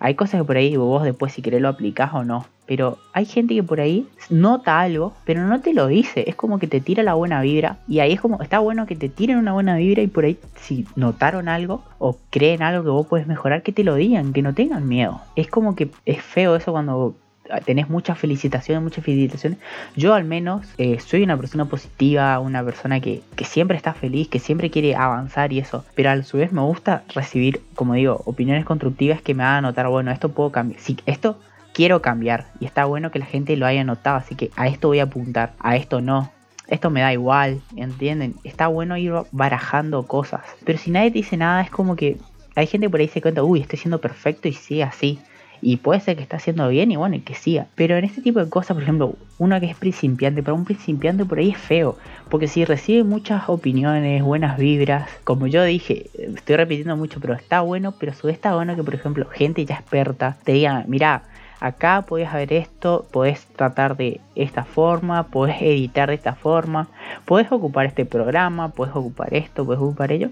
[0.00, 2.46] hay cosas que por ahí vos después si querés lo aplicás o no.
[2.66, 6.24] Pero hay gente que por ahí nota algo, pero no te lo dice.
[6.28, 7.78] Es como que te tira la buena vibra.
[7.88, 10.38] Y ahí es como, está bueno que te tiren una buena vibra y por ahí
[10.54, 14.42] si notaron algo o creen algo que vos puedes mejorar, que te lo digan, que
[14.42, 15.20] no tengan miedo.
[15.34, 17.16] Es como que es feo eso cuando
[17.64, 19.58] tenés muchas felicitaciones, muchas felicitaciones.
[19.96, 24.38] Yo al menos eh, soy una persona positiva, una persona que, siempre está feliz, que
[24.38, 25.84] siempre quiere avanzar y eso.
[25.94, 29.88] Pero a su vez me gusta recibir, como digo, opiniones constructivas que me hagan notar,
[29.88, 30.80] bueno, esto puedo cambiar.
[30.80, 31.38] Sí, esto
[31.72, 34.88] quiero cambiar y está bueno que la gente lo haya notado, así que a esto
[34.88, 36.30] voy a apuntar, a esto no.
[36.66, 38.34] Esto me da igual, ¿entienden?
[38.44, 40.42] Está bueno ir barajando cosas.
[40.64, 42.18] Pero si nadie te dice nada, es como que
[42.54, 45.18] hay gente por ahí se cuenta, uy, estoy siendo perfecto y sí, así.
[45.60, 47.66] Y puede ser que está haciendo bien y bueno, y que siga.
[47.74, 51.24] Pero en este tipo de cosas, por ejemplo, uno que es principiante, para un principiante
[51.24, 51.96] por ahí es feo.
[52.28, 57.60] Porque si recibe muchas opiniones, buenas vibras, como yo dije, estoy repitiendo mucho, pero está
[57.60, 61.22] bueno, pero su vez está bueno que, por ejemplo, gente ya experta te diga, mira,
[61.60, 66.88] acá puedes ver esto, puedes tratar de esta forma, puedes editar de esta forma,
[67.24, 70.30] puedes ocupar este programa, puedes ocupar esto, puedes ocupar ello.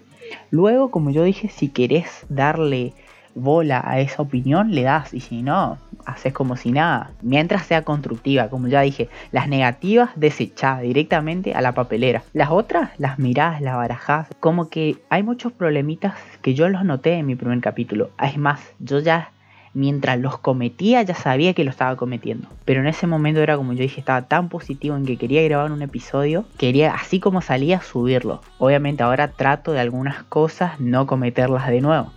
[0.51, 2.93] Luego, como yo dije, si querés darle
[3.37, 5.15] bola a esa opinión, le das.
[5.15, 7.13] Y si no, haces como si nada.
[7.23, 12.23] Mientras sea constructiva, como ya dije, las negativas desechadas directamente a la papelera.
[12.33, 14.29] Las otras, las mirás, las barajás.
[14.41, 18.11] Como que hay muchos problemitas que yo los noté en mi primer capítulo.
[18.21, 19.31] Es más, yo ya
[19.77, 22.49] mientras los cometía ya sabía que lo estaba cometiendo.
[22.65, 25.71] Pero en ese momento era como yo dije, estaba tan positivo en que quería grabar
[25.71, 28.41] un episodio, quería así como salía subirlo.
[28.59, 32.11] Obviamente ahora trato de algunas cosas no cometerlas de nuevo.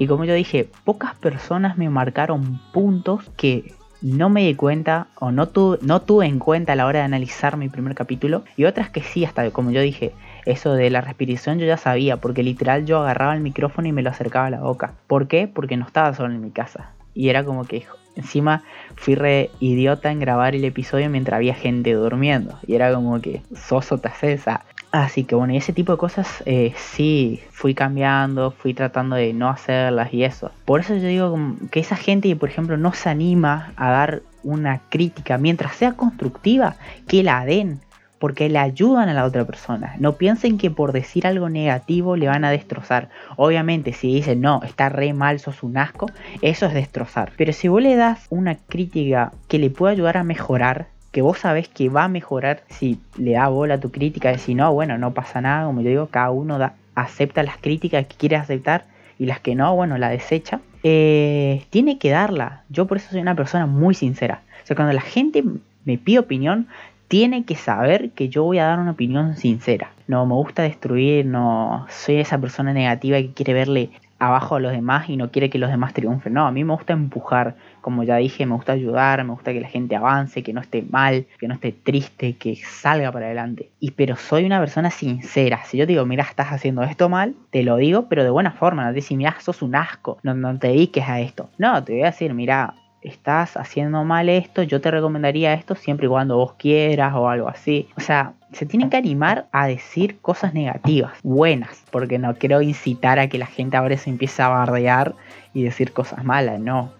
[0.00, 5.30] Y como yo dije, pocas personas me marcaron puntos que no me di cuenta o
[5.30, 8.42] no, tuve en cuenta a la hora de analizar mi primer capítulo.
[8.56, 10.12] Y otras que sí, hasta como yo dije,
[10.46, 14.00] eso de la respiración yo ya sabía, porque literal yo agarraba el micrófono y me
[14.00, 14.94] lo acercaba a la boca.
[15.06, 15.46] ¿Por qué?
[15.46, 16.92] Porque no estaba solo en mi casa.
[17.12, 17.84] Y era como que,
[18.16, 18.62] Encima
[18.96, 22.58] fui re idiota en grabar el episodio mientras había gente durmiendo.
[22.66, 24.64] Y era como que soso te esa.
[24.92, 29.48] Así que bueno, ese tipo de cosas eh, sí fui cambiando, fui tratando de no
[29.48, 30.50] hacerlas y eso.
[30.64, 31.38] Por eso yo digo
[31.70, 36.76] que esa gente, por ejemplo, no se anima a dar una crítica mientras sea constructiva,
[37.06, 37.80] que la den
[38.18, 39.94] porque le ayudan a la otra persona.
[39.98, 43.08] No piensen que por decir algo negativo le van a destrozar.
[43.36, 46.06] Obviamente, si dicen no, está re mal, sos un asco,
[46.42, 47.32] eso es destrozar.
[47.38, 51.38] Pero si vos le das una crítica que le puede ayudar a mejorar, que vos
[51.38, 54.72] sabés que va a mejorar si le da bola a tu crítica, y si no,
[54.72, 58.36] bueno, no pasa nada, como yo digo, cada uno da, acepta las críticas que quiere
[58.36, 58.84] aceptar
[59.18, 60.60] y las que no, bueno, la desecha.
[60.82, 62.62] Eh, tiene que darla.
[62.70, 64.42] Yo por eso soy una persona muy sincera.
[64.62, 65.44] O sea, cuando la gente
[65.84, 66.68] me pide opinión,
[67.08, 69.90] tiene que saber que yo voy a dar una opinión sincera.
[70.06, 74.70] No me gusta destruir, no soy esa persona negativa que quiere verle abajo a los
[74.70, 76.34] demás y no quiere que los demás triunfen.
[76.34, 79.60] No, a mí me gusta empujar, como ya dije, me gusta ayudar, me gusta que
[79.60, 83.70] la gente avance, que no esté mal, que no esté triste, que salga para adelante.
[83.80, 85.64] Y pero soy una persona sincera.
[85.64, 88.84] Si yo digo, mira, estás haciendo esto mal, te lo digo, pero de buena forma.
[88.84, 91.48] No te decir, mira, sos un asco, no, no te dediques a esto.
[91.58, 96.06] No, te voy a decir, mira, estás haciendo mal esto, yo te recomendaría esto siempre
[96.06, 97.88] y cuando vos quieras o algo así.
[97.96, 103.18] O sea, se tienen que animar a decir cosas negativas, buenas, porque no quiero incitar
[103.18, 105.14] a que la gente ahora se empiece a bardear
[105.54, 106.92] y decir cosas malas, no.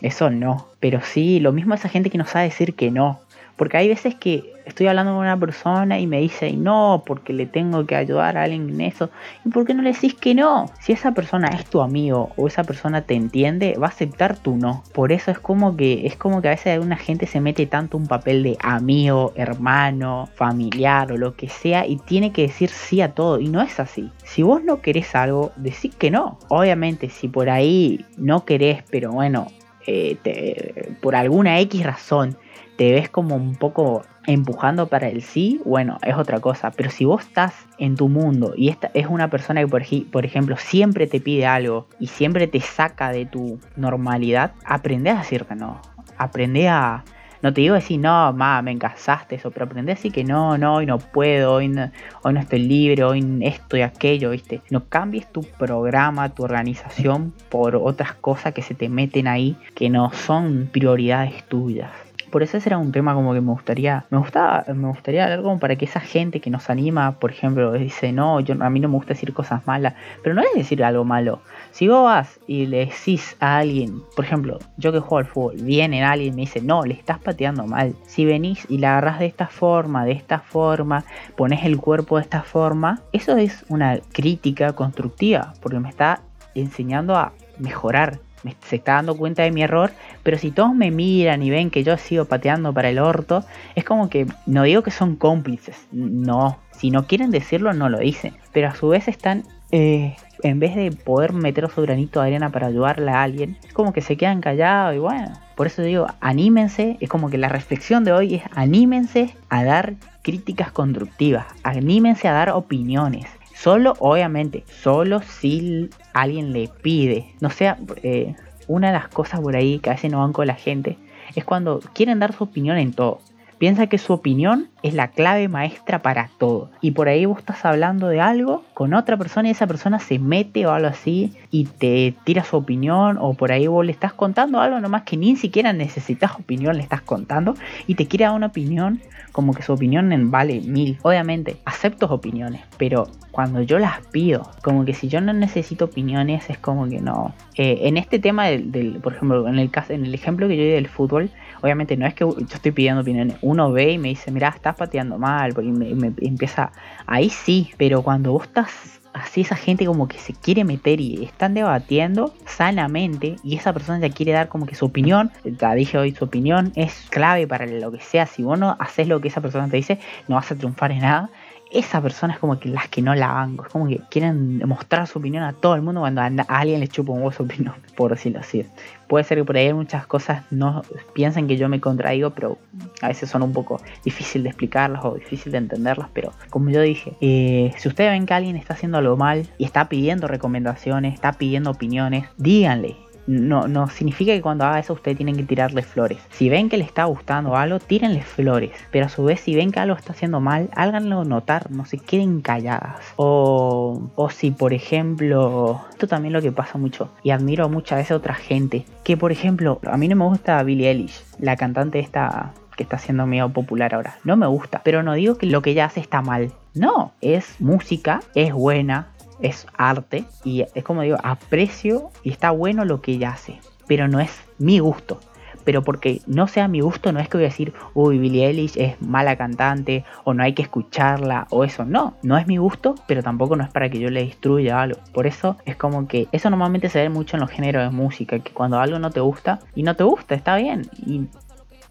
[0.00, 0.68] Eso no.
[0.80, 3.20] Pero sí, lo mismo esa gente que no sabe decir que no.
[3.58, 7.46] Porque hay veces que estoy hablando con una persona y me dice no, porque le
[7.46, 9.10] tengo que ayudar a alguien en eso.
[9.44, 10.70] ¿Y por qué no le decís que no?
[10.80, 14.56] Si esa persona es tu amigo o esa persona te entiende, va a aceptar tu
[14.56, 14.84] no.
[14.94, 17.96] Por eso es como que es como que a veces una gente se mete tanto
[17.96, 23.00] un papel de amigo, hermano, familiar o lo que sea y tiene que decir sí
[23.00, 23.40] a todo.
[23.40, 24.12] Y no es así.
[24.22, 26.38] Si vos no querés algo, decís que no.
[26.46, 29.48] Obviamente, si por ahí no querés, pero bueno,
[29.84, 32.36] eh, por alguna X razón
[32.78, 36.70] te ves como un poco empujando para el sí, bueno, es otra cosa.
[36.70, 40.24] Pero si vos estás en tu mundo y esta es una persona que, por, por
[40.24, 45.44] ejemplo, siempre te pide algo y siempre te saca de tu normalidad, aprende a decir
[45.44, 45.82] que no.
[46.16, 47.04] Aprende a.
[47.42, 50.56] No te digo decir, no, ma, me encasaste eso, pero aprende a decir que no,
[50.56, 51.90] no, hoy no puedo, hoy no,
[52.22, 54.60] hoy no estoy libre, hoy esto y aquello, ¿viste?
[54.70, 59.90] No cambies tu programa, tu organización por otras cosas que se te meten ahí que
[59.90, 62.07] no son prioridades tuyas.
[62.30, 65.42] Por eso ese era un tema como que me gustaría, me gustaba, me gustaría hablar
[65.42, 68.80] como para que esa gente que nos anima, por ejemplo, dice, no, yo a mí
[68.80, 71.40] no me gusta decir cosas malas, pero no es decir algo malo.
[71.70, 75.56] Si vos vas y le decís a alguien, por ejemplo, yo que juego al fútbol,
[75.62, 77.94] viene alguien y me dice, no, le estás pateando mal.
[78.06, 81.04] Si venís y la agarras de esta forma, de esta forma,
[81.36, 86.20] pones el cuerpo de esta forma, eso es una crítica constructiva, porque me está
[86.54, 88.18] enseñando a mejorar
[88.60, 89.90] se está dando cuenta de mi error,
[90.22, 93.84] pero si todos me miran y ven que yo sigo pateando para el orto, es
[93.84, 98.34] como que no digo que son cómplices, no, si no quieren decirlo no lo dicen,
[98.52, 102.50] pero a su vez están, eh, en vez de poder meter su granito de arena
[102.50, 106.06] para ayudarle a alguien, es como que se quedan callados y bueno, por eso digo,
[106.20, 112.28] anímense, es como que la reflexión de hoy es anímense a dar críticas constructivas, anímense
[112.28, 113.26] a dar opiniones,
[113.60, 117.34] Solo, obviamente, solo si alguien le pide.
[117.40, 118.36] No sea, eh,
[118.68, 120.96] una de las cosas por ahí que a veces no van con la gente
[121.34, 123.20] es cuando quieren dar su opinión en todo.
[123.58, 126.70] Piensa que su opinión es la clave maestra para todo.
[126.80, 130.18] Y por ahí vos estás hablando de algo con otra persona y esa persona se
[130.18, 134.12] mete o algo así y te tira su opinión o por ahí vos le estás
[134.12, 137.54] contando algo nomás que ni siquiera necesitas opinión, le estás contando
[137.86, 139.00] y te quiere dar una opinión
[139.32, 140.98] como que su opinión vale mil.
[141.02, 146.50] Obviamente, acepto opiniones, pero cuando yo las pido, como que si yo no necesito opiniones
[146.50, 147.34] es como que no.
[147.54, 150.64] Eh, en este tema del, por ejemplo, en el caso, en el ejemplo que yo
[150.64, 151.30] di del fútbol,
[151.60, 153.36] obviamente no es que yo estoy pidiendo opiniones.
[153.42, 156.72] Uno ve y me dice, mira, estás pateando mal, porque me, me empieza.
[157.06, 161.24] Ahí sí, pero cuando vos estás así esa gente como que se quiere meter y
[161.24, 165.98] están debatiendo sanamente y esa persona ya quiere dar como que su opinión, ya dije
[165.98, 169.28] hoy su opinión es clave para lo que sea, si vos no haces lo que
[169.28, 169.98] esa persona te dice,
[170.28, 171.30] no vas a triunfar en nada
[171.70, 175.06] esa persona es como que las que no la banco, es como que quieren mostrar
[175.06, 177.74] su opinión a todo el mundo cuando a alguien le chupa un huevo su opinión,
[177.96, 178.64] por decirlo así.
[179.08, 180.82] Puede ser que por ahí muchas cosas no
[181.14, 182.58] piensen que yo me contraigo, pero
[183.00, 186.80] a veces son un poco difícil de explicarlas o difícil de entenderlas, pero como yo
[186.82, 191.14] dije, eh, si ustedes ven que alguien está haciendo algo mal y está pidiendo recomendaciones,
[191.14, 192.96] está pidiendo opiniones, díganle,
[193.28, 196.18] no, no significa que cuando haga eso ustedes tienen que tirarle flores.
[196.30, 198.72] Si ven que le está gustando algo, tírenle flores.
[198.90, 201.98] Pero a su vez, si ven que algo está haciendo mal, háganlo notar, no se
[201.98, 202.96] queden calladas.
[203.16, 208.12] O, o si, por ejemplo, esto también lo que pasa mucho, y admiro muchas veces
[208.12, 211.98] a otra gente, que por ejemplo, a mí no me gusta Billie Eilish, la cantante
[211.98, 214.16] esta que está siendo medio popular ahora.
[214.24, 216.52] No me gusta, pero no digo que lo que ella hace está mal.
[216.74, 219.08] No, es música, es buena,
[219.40, 224.08] es arte y es como digo, aprecio y está bueno lo que ella hace, pero
[224.08, 225.20] no es mi gusto.
[225.64, 228.78] Pero porque no sea mi gusto, no es que voy a decir, uy, Billie Eilish
[228.78, 231.84] es mala cantante, o no hay que escucharla, o eso.
[231.84, 234.98] No, no es mi gusto, pero tampoco no es para que yo le destruya algo.
[235.12, 238.38] Por eso es como que eso normalmente se ve mucho en los géneros de música,
[238.38, 240.88] que cuando algo no te gusta, y no te gusta, está bien.
[241.04, 241.26] Y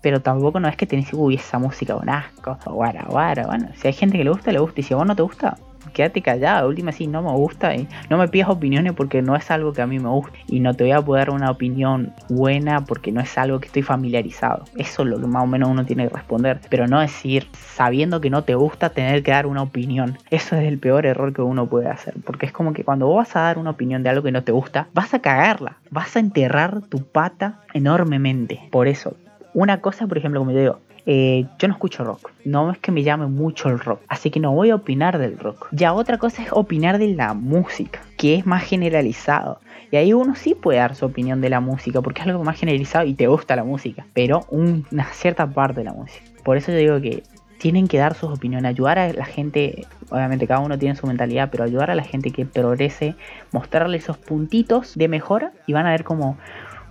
[0.01, 3.45] pero tampoco no es que tenés, uy, esa música un asco, o guara, guara.
[3.45, 5.21] Bueno, si hay gente que le gusta, le gusta, y si a vos no te
[5.21, 5.57] gusta,
[5.97, 6.69] quédate callado.
[6.69, 9.81] Última, sí, no me gusta y no me pidas opiniones porque no es algo que
[9.81, 10.37] a mí me gusta.
[10.47, 13.65] Y no te voy a poder dar una opinión buena porque no es algo que
[13.65, 14.65] estoy familiarizado.
[14.77, 16.59] Eso es lo que más o menos uno tiene que responder.
[16.69, 20.19] Pero no decir, sabiendo que no te gusta, tener que dar una opinión.
[20.29, 22.13] Eso es el peor error que uno puede hacer.
[22.23, 24.43] Porque es como que cuando vos vas a dar una opinión de algo que no
[24.43, 25.77] te gusta, vas a cagarla.
[25.89, 28.59] Vas a enterrar tu pata enormemente.
[28.69, 29.15] Por eso,
[29.55, 30.79] una cosa, por ejemplo, como yo digo,
[31.09, 32.31] eh, yo no escucho rock.
[32.43, 34.01] No es que me llame mucho el rock.
[34.09, 35.69] Así que no voy a opinar del rock.
[35.71, 39.61] Ya otra cosa es opinar de la música, que es más generalizado.
[39.89, 42.59] Y ahí uno sí puede dar su opinión de la música, porque es algo más
[42.59, 44.05] generalizado y te gusta la música.
[44.13, 46.25] Pero una cierta parte de la música.
[46.43, 47.23] Por eso yo digo que
[47.57, 51.49] tienen que dar sus opiniones, ayudar a la gente, obviamente cada uno tiene su mentalidad,
[51.51, 53.15] pero ayudar a la gente que progrese,
[53.51, 56.37] mostrarle esos puntitos de mejora y van a ver cómo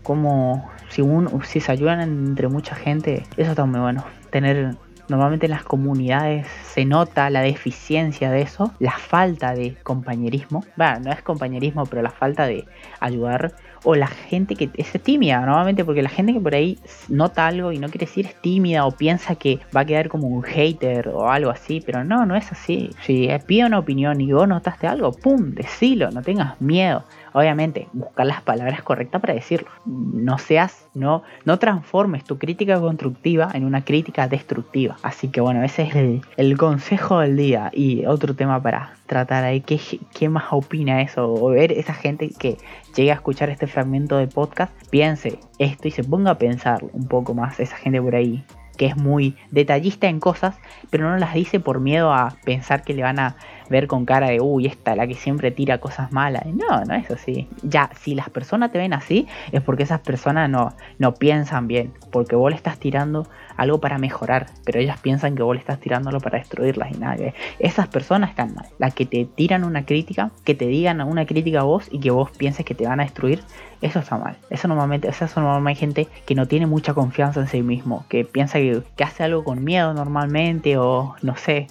[0.06, 1.02] como si,
[1.44, 4.04] si se ayudan entre mucha gente, eso está muy bueno.
[4.30, 4.76] Tener
[5.08, 10.64] normalmente en las comunidades se nota la deficiencia de eso, la falta de compañerismo.
[10.76, 12.66] Bueno, no es compañerismo, pero la falta de
[13.00, 13.54] ayudar.
[13.88, 16.78] O la gente que es tímida, normalmente, porque la gente que por ahí
[17.08, 20.26] nota algo y no quiere decir es tímida o piensa que va a quedar como
[20.26, 22.90] un hater o algo así, pero no, no es así.
[23.02, 27.04] Si pide una opinión y vos notaste algo, pum, decilo, no tengas miedo.
[27.36, 29.68] Obviamente, buscar las palabras correctas para decirlo.
[29.84, 34.96] No seas, no, no transformes tu crítica constructiva en una crítica destructiva.
[35.02, 37.70] Así que bueno, ese es el, consejo del día.
[37.74, 39.78] Y otro tema para tratar ahí, ¿qué,
[40.14, 41.30] qué más opina eso?
[41.30, 42.56] O ver esa gente que
[42.94, 47.06] llegue a escuchar este fragmento de podcast, piense esto y se ponga a pensar un
[47.06, 50.56] poco más, esa gente por ahí que es muy detallista en cosas,
[50.90, 53.36] pero no las dice por miedo a pensar que le van a
[53.68, 56.46] ver con cara de, uy, esta la que siempre tira cosas malas.
[56.46, 57.48] No, no es así.
[57.62, 61.92] Ya, si las personas te ven así, es porque esas personas no, no piensan bien,
[62.10, 65.80] porque vos le estás tirando algo para mejorar, pero ellas piensan que vos le estás
[65.80, 67.16] tirándolo para destruirlas y nada.
[67.58, 68.66] Esas personas están mal.
[68.78, 72.10] Las que te tiran una crítica, que te digan una crítica a vos y que
[72.10, 73.42] vos pienses que te van a destruir,
[73.80, 74.36] eso está mal.
[74.50, 78.24] Eso normalmente, eso normalmente hay gente que no tiene mucha confianza en sí mismo, que
[78.24, 81.66] piensa que, que hace algo con miedo normalmente o no sé.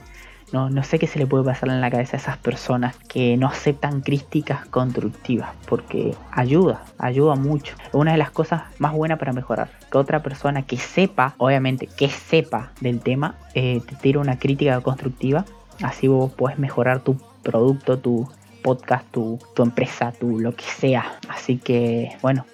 [0.52, 3.36] No, no, sé qué se le puede pasar en la cabeza a esas personas que
[3.36, 7.76] no aceptan críticas constructivas, porque ayuda, ayuda mucho.
[7.88, 9.70] Es una de las cosas más buenas para mejorar.
[9.92, 14.80] Que otra persona que sepa, obviamente, que sepa del tema, eh, te tire una crítica
[14.82, 15.46] constructiva,
[15.82, 18.30] así vos puedes mejorar tu producto, tu
[18.64, 21.20] podcast, tu, tu empresa, tu lo que sea.
[21.28, 22.46] Así que, bueno,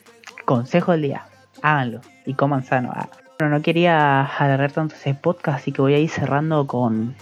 [0.46, 1.26] consejo del día,
[1.62, 2.94] háganlo y coman sano.
[3.40, 7.16] Bueno, no quería agarrar tanto ese podcast, así que voy a ir cerrando con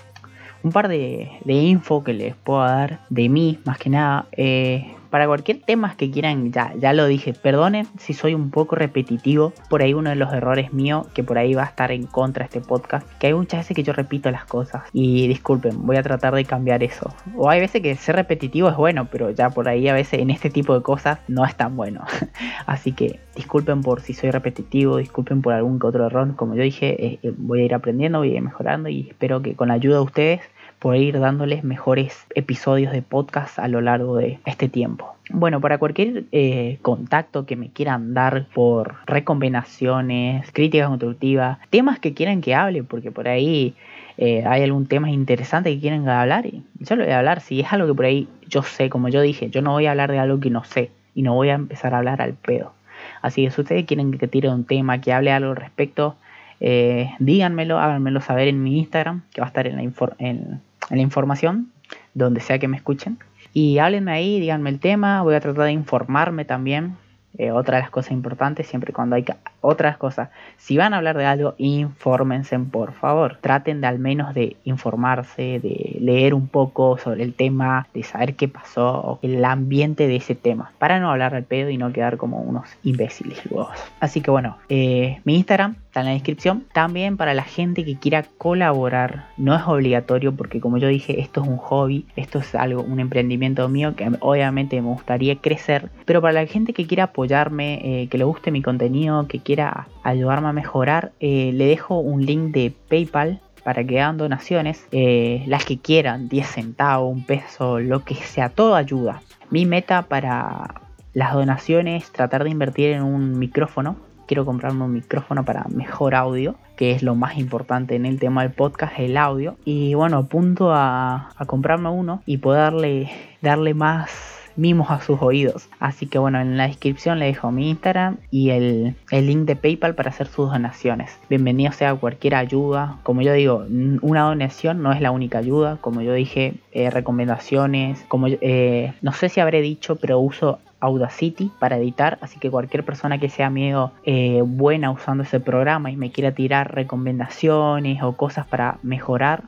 [0.63, 4.27] un par de, info que les puedo dar de mí, más que nada.
[4.31, 8.75] Eh, para cualquier tema que quieran, ya, ya lo dije, perdonen si soy un poco
[8.75, 9.53] repetitivo.
[9.69, 12.45] Por ahí uno de los errores míos, que por ahí va a estar en contra
[12.45, 14.83] este podcast, que hay muchas veces que yo repito las cosas.
[14.93, 17.13] Y disculpen, voy a tratar de cambiar eso.
[17.35, 20.29] O hay veces que ser repetitivo es bueno, pero ya por ahí a veces en
[20.29, 22.03] este tipo de cosas no es tan bueno.
[22.65, 26.35] Así que disculpen por si soy repetitivo, disculpen por algún que otro error.
[26.35, 29.41] Como yo dije, eh, eh, voy a ir aprendiendo, voy a ir mejorando y espero
[29.41, 30.41] que con la ayuda de ustedes
[30.79, 35.13] por ir dándoles mejores episodios de podcast a lo largo de este tiempo.
[35.29, 42.13] Bueno, para cualquier eh, contacto que me quieran dar por recombinaciones, críticas constructivas, temas que
[42.13, 43.75] quieran que hable, porque por ahí
[44.17, 47.41] eh, hay algún tema interesante que quieren hablar, y yo lo voy a hablar.
[47.41, 49.91] Si es algo que por ahí yo sé, como yo dije, yo no voy a
[49.91, 52.73] hablar de algo que no sé y no voy a empezar a hablar al pedo.
[53.21, 56.15] Así que si ustedes quieren que tire un tema, que hable algo al respecto,
[56.59, 60.97] eh, díganmelo, háganmelo saber en mi Instagram, que va a estar en la, en, en
[60.97, 61.71] la información,
[62.13, 63.19] donde sea que me escuchen.
[63.53, 66.95] Y háblenme ahí, díganme el tema, voy a tratar de informarme también.
[67.37, 69.23] Eh, otra de las cosas importantes, siempre cuando hay
[69.61, 73.37] otras cosas, si van a hablar de algo, infórmense por favor.
[73.39, 78.35] Traten de al menos de informarse, de leer un poco sobre el tema, de saber
[78.35, 82.17] qué pasó, el ambiente de ese tema, para no hablar al pedo y no quedar
[82.17, 83.69] como unos imbéciles luego.
[83.99, 86.65] Así que bueno, eh, mi Instagram está en la descripción.
[86.71, 91.41] También para la gente que quiera colaborar, no es obligatorio porque como yo dije, esto
[91.41, 96.21] es un hobby, esto es algo, un emprendimiento mío que obviamente me gustaría crecer, pero
[96.21, 100.49] para la gente que quiera apoyarme, eh, que le guste mi contenido, que quiera ayudarme
[100.49, 105.65] a mejorar, eh, le dejo un link de PayPal para que hagan donaciones, eh, las
[105.65, 109.21] que quieran, 10 centavos, un peso, lo que sea, todo ayuda.
[109.49, 110.81] Mi meta para
[111.13, 113.97] las donaciones, tratar de invertir en un micrófono
[114.29, 118.43] quiero comprarme un micrófono para mejor audio, que es lo más importante en el tema
[118.43, 119.57] del podcast, el audio.
[119.65, 123.09] Y bueno, apunto a, a comprarme uno y poderle
[123.41, 125.67] darle más mimos a sus oídos.
[125.79, 129.95] Así que bueno, en la descripción le dejo mi Instagram y el, link de PayPal
[129.95, 131.17] para hacer sus donaciones.
[131.27, 132.97] Bienvenido sea cualquier ayuda.
[133.01, 133.65] Como yo digo,
[134.01, 135.77] una donación no es la única ayuda.
[135.81, 138.05] Como yo dije, eh, recomendaciones.
[138.09, 142.85] Como eh, no sé si habré dicho, pero uso Audacity para editar, así que cualquier
[142.85, 148.13] persona que sea medio eh, buena usando ese programa y me quiera tirar recomendaciones o
[148.13, 149.43] cosas para mejorar,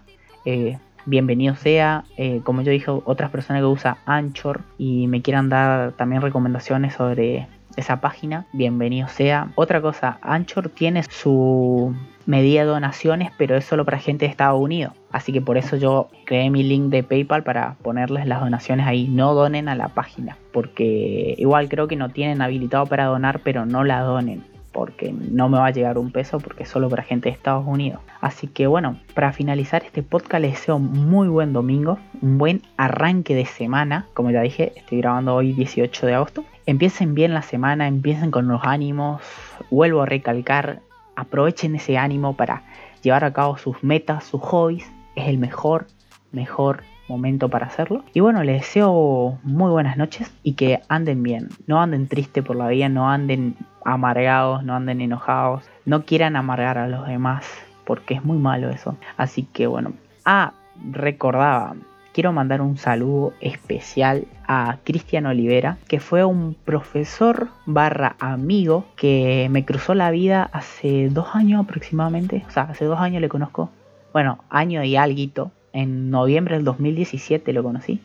[0.45, 2.03] eh, bienvenido sea.
[2.17, 6.93] Eh, como yo dije, otras personas que usan Anchor y me quieran dar también recomendaciones
[6.93, 9.51] sobre esa página, bienvenido sea.
[9.55, 11.95] Otra cosa, Anchor tiene su
[12.25, 14.93] medida de donaciones, pero es solo para gente de Estados Unidos.
[15.11, 19.07] Así que por eso yo creé mi link de PayPal para ponerles las donaciones ahí.
[19.07, 23.65] No donen a la página, porque igual creo que no tienen habilitado para donar, pero
[23.65, 27.29] no la donen porque no me va a llegar un peso porque solo para gente
[27.29, 28.01] de Estados Unidos.
[28.21, 33.35] Así que bueno, para finalizar este podcast les deseo muy buen domingo, un buen arranque
[33.35, 34.07] de semana.
[34.13, 36.45] Como ya dije, estoy grabando hoy 18 de agosto.
[36.65, 39.21] Empiecen bien la semana, empiecen con los ánimos.
[39.69, 40.81] Vuelvo a recalcar,
[41.15, 42.63] aprovechen ese ánimo para
[43.01, 44.89] llevar a cabo sus metas, sus hobbies.
[45.15, 45.87] Es el mejor,
[46.31, 48.03] mejor momento para hacerlo.
[48.13, 51.49] Y bueno, les deseo muy buenas noches y que anden bien.
[51.67, 53.55] No anden triste por la vida, no anden
[53.85, 57.45] amargados, no anden enojados, no quieran amargar a los demás,
[57.85, 58.97] porque es muy malo eso.
[59.17, 59.93] Así que bueno,
[60.25, 60.53] ah,
[60.91, 61.75] recordaba,
[62.13, 69.47] quiero mandar un saludo especial a Cristian Olivera, que fue un profesor barra amigo que
[69.49, 73.69] me cruzó la vida hace dos años aproximadamente, o sea, hace dos años le conozco,
[74.13, 78.01] bueno, año y alguito, en noviembre del 2017 lo conocí,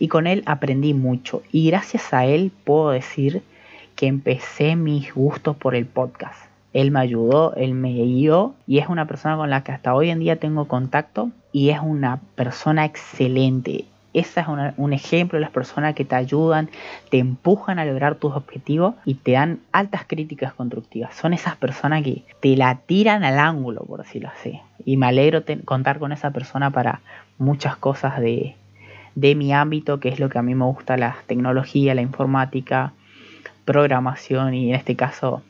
[0.00, 3.42] y con él aprendí mucho, y gracias a él puedo decir
[3.98, 6.40] que empecé mis gustos por el podcast.
[6.72, 10.10] Él me ayudó, él me guió y es una persona con la que hasta hoy
[10.10, 13.86] en día tengo contacto y es una persona excelente.
[14.14, 14.46] Ese es
[14.76, 16.70] un ejemplo de las personas que te ayudan,
[17.10, 21.16] te empujan a lograr tus objetivos y te dan altas críticas constructivas.
[21.16, 24.60] Son esas personas que te la tiran al ángulo, por decirlo así.
[24.84, 27.00] Y me alegro contar con esa persona para
[27.36, 28.54] muchas cosas de,
[29.16, 32.92] de mi ámbito, que es lo que a mí me gusta, la tecnología, la informática,
[33.68, 35.42] programación y en este caso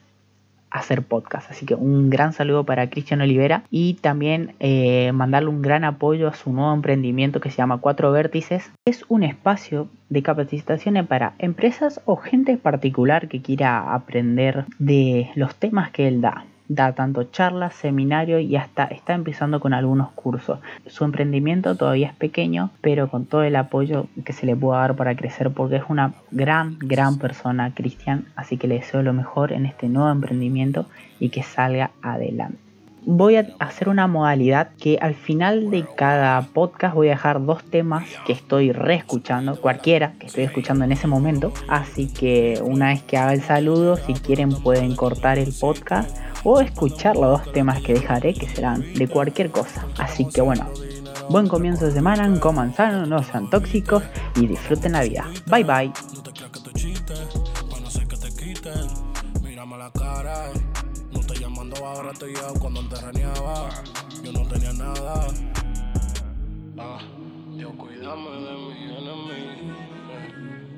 [0.73, 1.53] hacer podcast.
[1.53, 6.27] Así que un gran saludo para Cristian Olivera y también eh, mandarle un gran apoyo
[6.27, 8.73] a su nuevo emprendimiento que se llama Cuatro Vértices.
[8.85, 15.55] Es un espacio de capacitaciones para empresas o gente particular que quiera aprender de los
[15.55, 20.61] temas que él da da tanto charlas, seminarios y hasta está empezando con algunos cursos.
[20.87, 24.97] Su emprendimiento todavía es pequeño, pero con todo el apoyo que se le pueda dar
[24.97, 29.53] para crecer, porque es una gran, gran persona, Cristian, así que le deseo lo mejor
[29.53, 30.87] en este nuevo emprendimiento
[31.19, 32.59] y que salga adelante
[33.11, 37.65] voy a hacer una modalidad que al final de cada podcast voy a dejar dos
[37.65, 41.53] temas que estoy reescuchando, cualquiera que estoy escuchando en ese momento.
[41.69, 46.61] Así que una vez que haga el saludo, si quieren pueden cortar el podcast o
[46.61, 49.87] escuchar los dos temas que dejaré que serán de cualquier cosa.
[49.99, 50.67] Así que bueno,
[51.29, 54.03] buen comienzo de semana, coman sano, no sean tóxicos
[54.37, 55.27] y disfruten la vida.
[55.47, 55.93] Bye bye.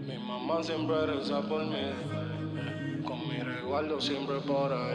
[0.06, 2.39] mi mamá siempre.
[3.04, 4.94] Con mi resguardo siempre por ahí.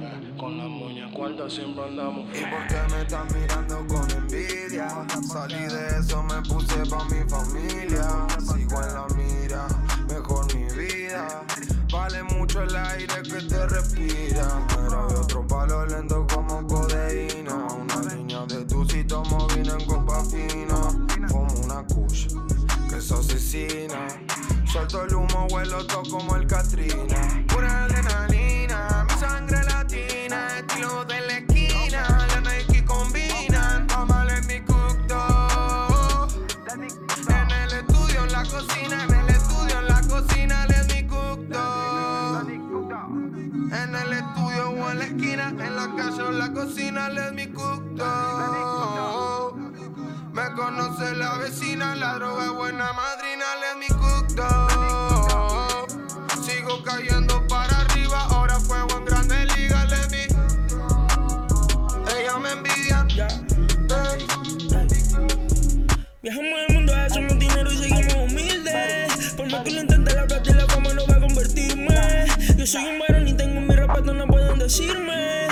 [0.00, 2.26] Eh, con las muñecas cuartas siempre andamos.
[2.36, 4.88] ¿Y por qué me estás mirando con envidia?
[5.32, 8.26] Salí de eso, me puse pa' mi familia.
[8.38, 9.66] Sigo en la mira,
[10.08, 11.44] mejor mi vida.
[11.90, 14.66] Vale mucho el aire que te respira.
[14.68, 17.66] Pero hay otro palo lento como codeína.
[17.74, 19.22] Una niña de tu sitio
[19.54, 20.80] vino en copa fina.
[21.30, 22.28] Como una kush
[22.90, 23.91] que es asesina.
[24.72, 27.44] Suelto el humo, vuelo todo como el Katrina.
[27.48, 32.26] Pura adrenalina, mi sangre latina, estilo de la esquina.
[32.28, 36.26] La Nike combina, mal en mi cookto.
[36.72, 42.40] En el estudio, en la cocina, en el estudio, en la cocina, le mi cookto.
[42.48, 47.30] En el estudio o en la esquina, en la casa o en la cocina, le
[47.32, 49.11] mi cookto.
[50.56, 55.86] Conoce la vecina, la droga buena madrina, le mi cookto.
[56.42, 60.24] Sigo cayendo para arriba, ahora fuego en grande liga, le mi.
[62.18, 63.06] Ella me envidia.
[64.12, 64.26] Ey.
[66.22, 69.32] Viajamos el mundo, hacemos dinero y seguimos humildes.
[69.36, 72.26] Por más que lo intente, la plata y la fama no va a convertirme.
[72.56, 75.51] Yo soy un varón y tengo mi respeto, no pueden decirme.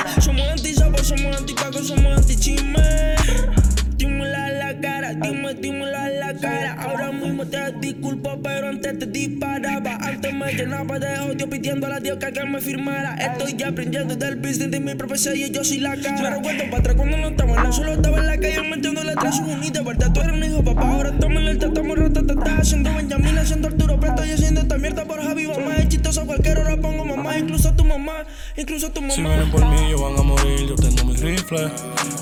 [8.19, 9.97] Pero antes te disparaba.
[10.01, 13.15] Antes me llenaba de odio pidiéndole a Dios que, que me firmara.
[13.17, 16.17] Estoy aprendiendo del business de mi propia serie, yo soy la cara.
[16.17, 19.41] Pero cuento para atrás cuando no estaba, no solo estaba en la calle metiendo letras
[19.41, 19.85] unidas.
[19.85, 20.91] Verdad, tú eres un hijo, papá.
[20.91, 22.57] Ahora estamos en el estamos ratatata.
[22.59, 25.47] Haciendo Benjamín, haciendo Arturo Preto y haciendo esta mierda por Javi.
[25.47, 27.39] Mamá es chistosa, cualquier hora pongo mamá.
[27.39, 28.25] Incluso tu mamá,
[28.57, 29.15] incluso tu mamá.
[29.15, 30.69] Si vienen por mí, ellos van a morir.
[30.69, 31.71] Yo tengo mis rifles.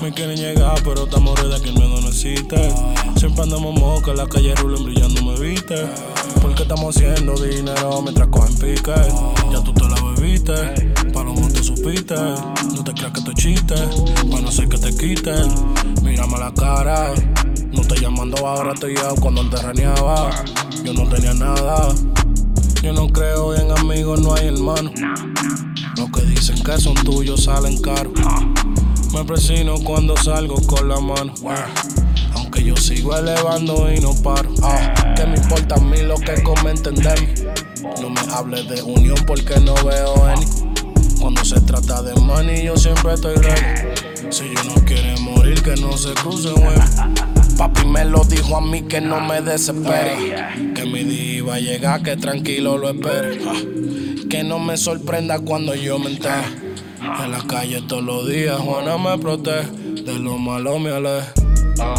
[0.01, 2.69] Me quieren llegar, pero estamos de que el miedo no existe.
[3.19, 5.75] Siempre andamos moca, la calle rulen brillando me viste.
[6.41, 8.93] Porque estamos haciendo dinero mientras cogen pique.
[9.51, 10.53] Ya tú te la bebiste,
[11.11, 12.15] palomo te supiste.
[12.15, 13.75] No te creas que te chiste,
[14.31, 15.53] para no ser que te quiten.
[16.01, 17.13] Mírame la cara,
[17.73, 20.29] no te llamando ahora, estoy yo cuando antes raneaba.
[20.85, 21.93] Yo no tenía nada.
[22.81, 24.93] Yo no creo en amigos, no hay hermanos.
[25.97, 28.13] Los que dicen que son tuyos salen caros.
[29.13, 31.33] Me presino cuando salgo con la mano.
[32.51, 34.49] Aunque yo sigo elevando y no paro.
[34.63, 37.27] Ah, que me importa a mí lo que comenten de mí.
[38.01, 40.47] No me hables de unión porque no veo any.
[41.21, 43.93] Cuando se trata de money, yo siempre estoy ready.
[44.31, 46.75] Si yo no quiere morir, que no se cruce, güey.
[47.55, 50.73] Papi me lo dijo a mí que no me desespere.
[50.73, 53.41] Que mi día iba a llegar, que tranquilo lo espere.
[53.47, 53.53] Ah,
[54.27, 56.47] Que no me sorprenda cuando yo me entere.
[57.23, 59.69] En la calle todos los días, Juana me protege.
[60.03, 61.31] De lo malo me aleja.
[61.79, 61.95] Ah,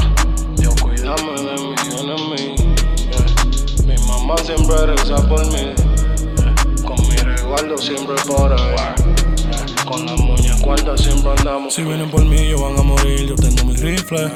[3.10, 3.84] Yeah.
[3.84, 5.74] Mi mamá siempre reza por mí.
[6.36, 6.54] yeah.
[6.84, 8.76] Con mi resguardo siempre por ahí.
[9.16, 9.84] yeah.
[9.84, 11.74] Con las muñecas cuartas siempre andamos.
[11.74, 13.26] Si vienen por mí, ellos van a morir.
[13.26, 14.30] Yo tengo mis rifles.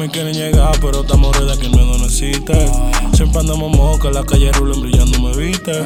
[0.00, 2.70] Me quieren llegar, pero estamos de que el miedo no existe.
[3.14, 5.84] Siempre andamos moca, la calle rulen brillando me viste.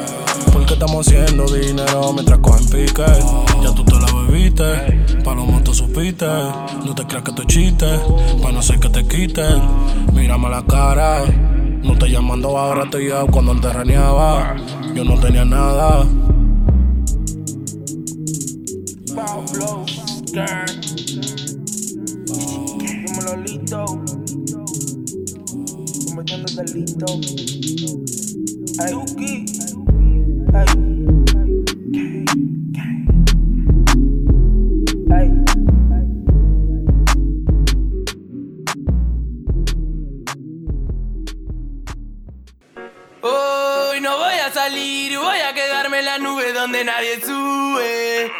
[0.55, 3.05] Porque estamos haciendo dinero mientras cogen pique.
[3.63, 3.95] Ya tú te
[4.31, 6.27] la bebiste, palomo te supiste.
[6.27, 7.87] No te creas que te chiste,
[8.41, 9.61] para no ser que te quiten.
[10.13, 11.25] Mírame la cara,
[11.83, 14.57] no te llamando ahora, estoy yo cuando antes raneaba.
[14.95, 16.07] Yo no tenía nada.
[19.15, 19.85] Pablo.
[22.79, 23.85] Dímelo, Lito.
[26.07, 27.60] Cometiendo delito.
[46.03, 48.31] La nube donde nadie sube.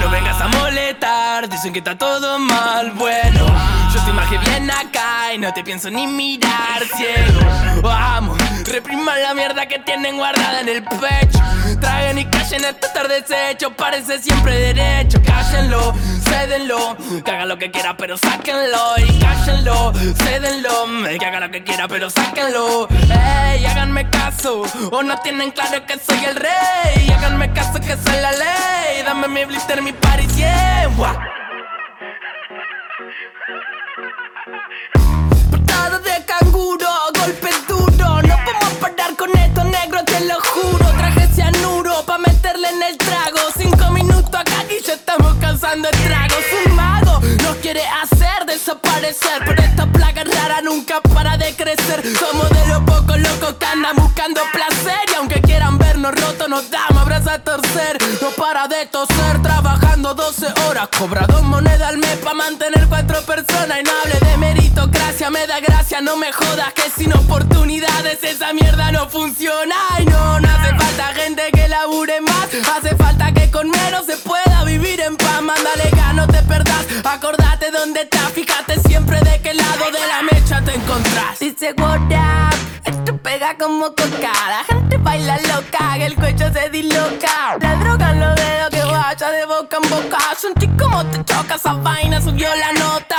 [0.00, 2.92] No vengas a molestar, dicen que está todo mal.
[2.92, 3.46] Bueno,
[3.94, 7.40] yo te imagino bien acá y no te pienso ni mirar ciego.
[7.82, 11.38] Vamos, repriman la mierda que tienen guardada en el pecho.
[11.80, 15.20] Traigan y callen esto estar deshecho, parece siempre derecho.
[15.24, 15.94] Cállenlo,
[16.28, 18.94] cédenlo, que haga lo que quiera, pero sáquenlo.
[18.98, 19.92] Y cállenlo,
[20.24, 20.86] cédenlo,
[21.18, 22.88] que haga lo que quiera, pero sáquenlo.
[22.90, 27.10] Ey, háganme caso, o no tienen claro que soy el rey.
[27.16, 29.02] Háganme caso que soy la ley.
[29.04, 30.96] Dame mi blister, mi 100.
[30.96, 31.16] Guau.
[35.50, 36.88] Portada de canguro,
[45.58, 46.44] estamos causando estragos.
[46.66, 49.42] Un mago nos quiere hacer desaparecer.
[49.44, 51.00] Pero esta plaga rara nunca
[51.58, 52.02] crecer.
[52.16, 55.00] Somos de los pocos locos que andan buscando placer.
[55.10, 57.98] Y aunque quieran vernos rotos, nos damos abrazos a torcer.
[58.22, 60.88] No para de toser, trabajando 12 horas.
[60.96, 63.80] Cobra dos monedas al mes pa' mantener cuatro personas.
[63.80, 66.72] Y no hable de meritocracia, me da gracia, no me jodas.
[66.72, 69.76] Que sin oportunidades esa mierda no funciona.
[69.98, 72.48] Y no, no hace falta gente que labure más.
[72.76, 75.42] Hace falta que con menos se pueda vivir en paz.
[75.42, 76.38] Mándale gas, no te.
[77.04, 81.38] Acordate dónde estás, fíjate siempre de qué lado de la mecha te encontrás.
[81.38, 84.32] Dice what up, esto pega como coca.
[84.48, 87.56] La gente baila loca, el cuello se disloca.
[87.60, 90.18] La droga en los dedos que vaya de boca en boca.
[90.36, 93.18] Sentí como te choca esa vaina, subió la nota.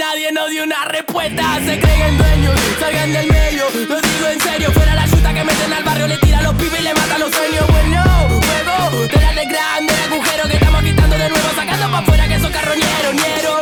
[0.00, 1.42] nadie nos dio una respuesta.
[1.66, 3.64] Se creen dueños, salgan del medio.
[3.88, 6.80] Lo digo en serio, fuera la chuta que meten al barrio, le tira los pibes
[6.80, 7.66] y le matan los sueños.
[7.68, 8.02] Bueno,
[8.46, 13.14] juego de grande agujero que estamos quitando de nuevo, sacando pa' afuera que esos carroñeros,
[13.22, 13.54] ñero.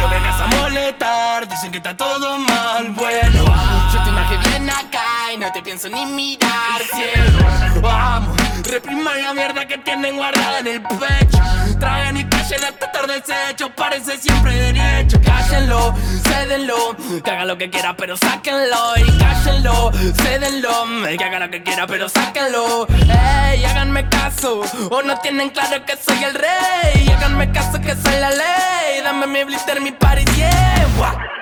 [0.00, 3.44] No vengas a molestar, dicen que está todo mal, bueno
[3.92, 8.41] Yo te imaginé bien acá y no te pienso ni mirar, cielo Vamos,
[8.72, 11.38] repriman la mierda que tienen guardada en el pecho.
[11.78, 15.20] Traen y callen hasta tarde desecho, parece siempre derecho.
[15.20, 15.94] Cállenlo,
[16.24, 18.96] cédenlo, que haga lo que quiera pero sáquenlo.
[18.96, 19.92] Y cállenlo,
[20.22, 20.86] cédenlo,
[21.18, 22.86] que haga lo que quiera pero sáquenlo.
[22.88, 27.08] Ey, háganme caso, o no tienen claro que soy el rey.
[27.14, 31.41] Háganme caso que soy la ley, dame mi blister, mi party, yeah.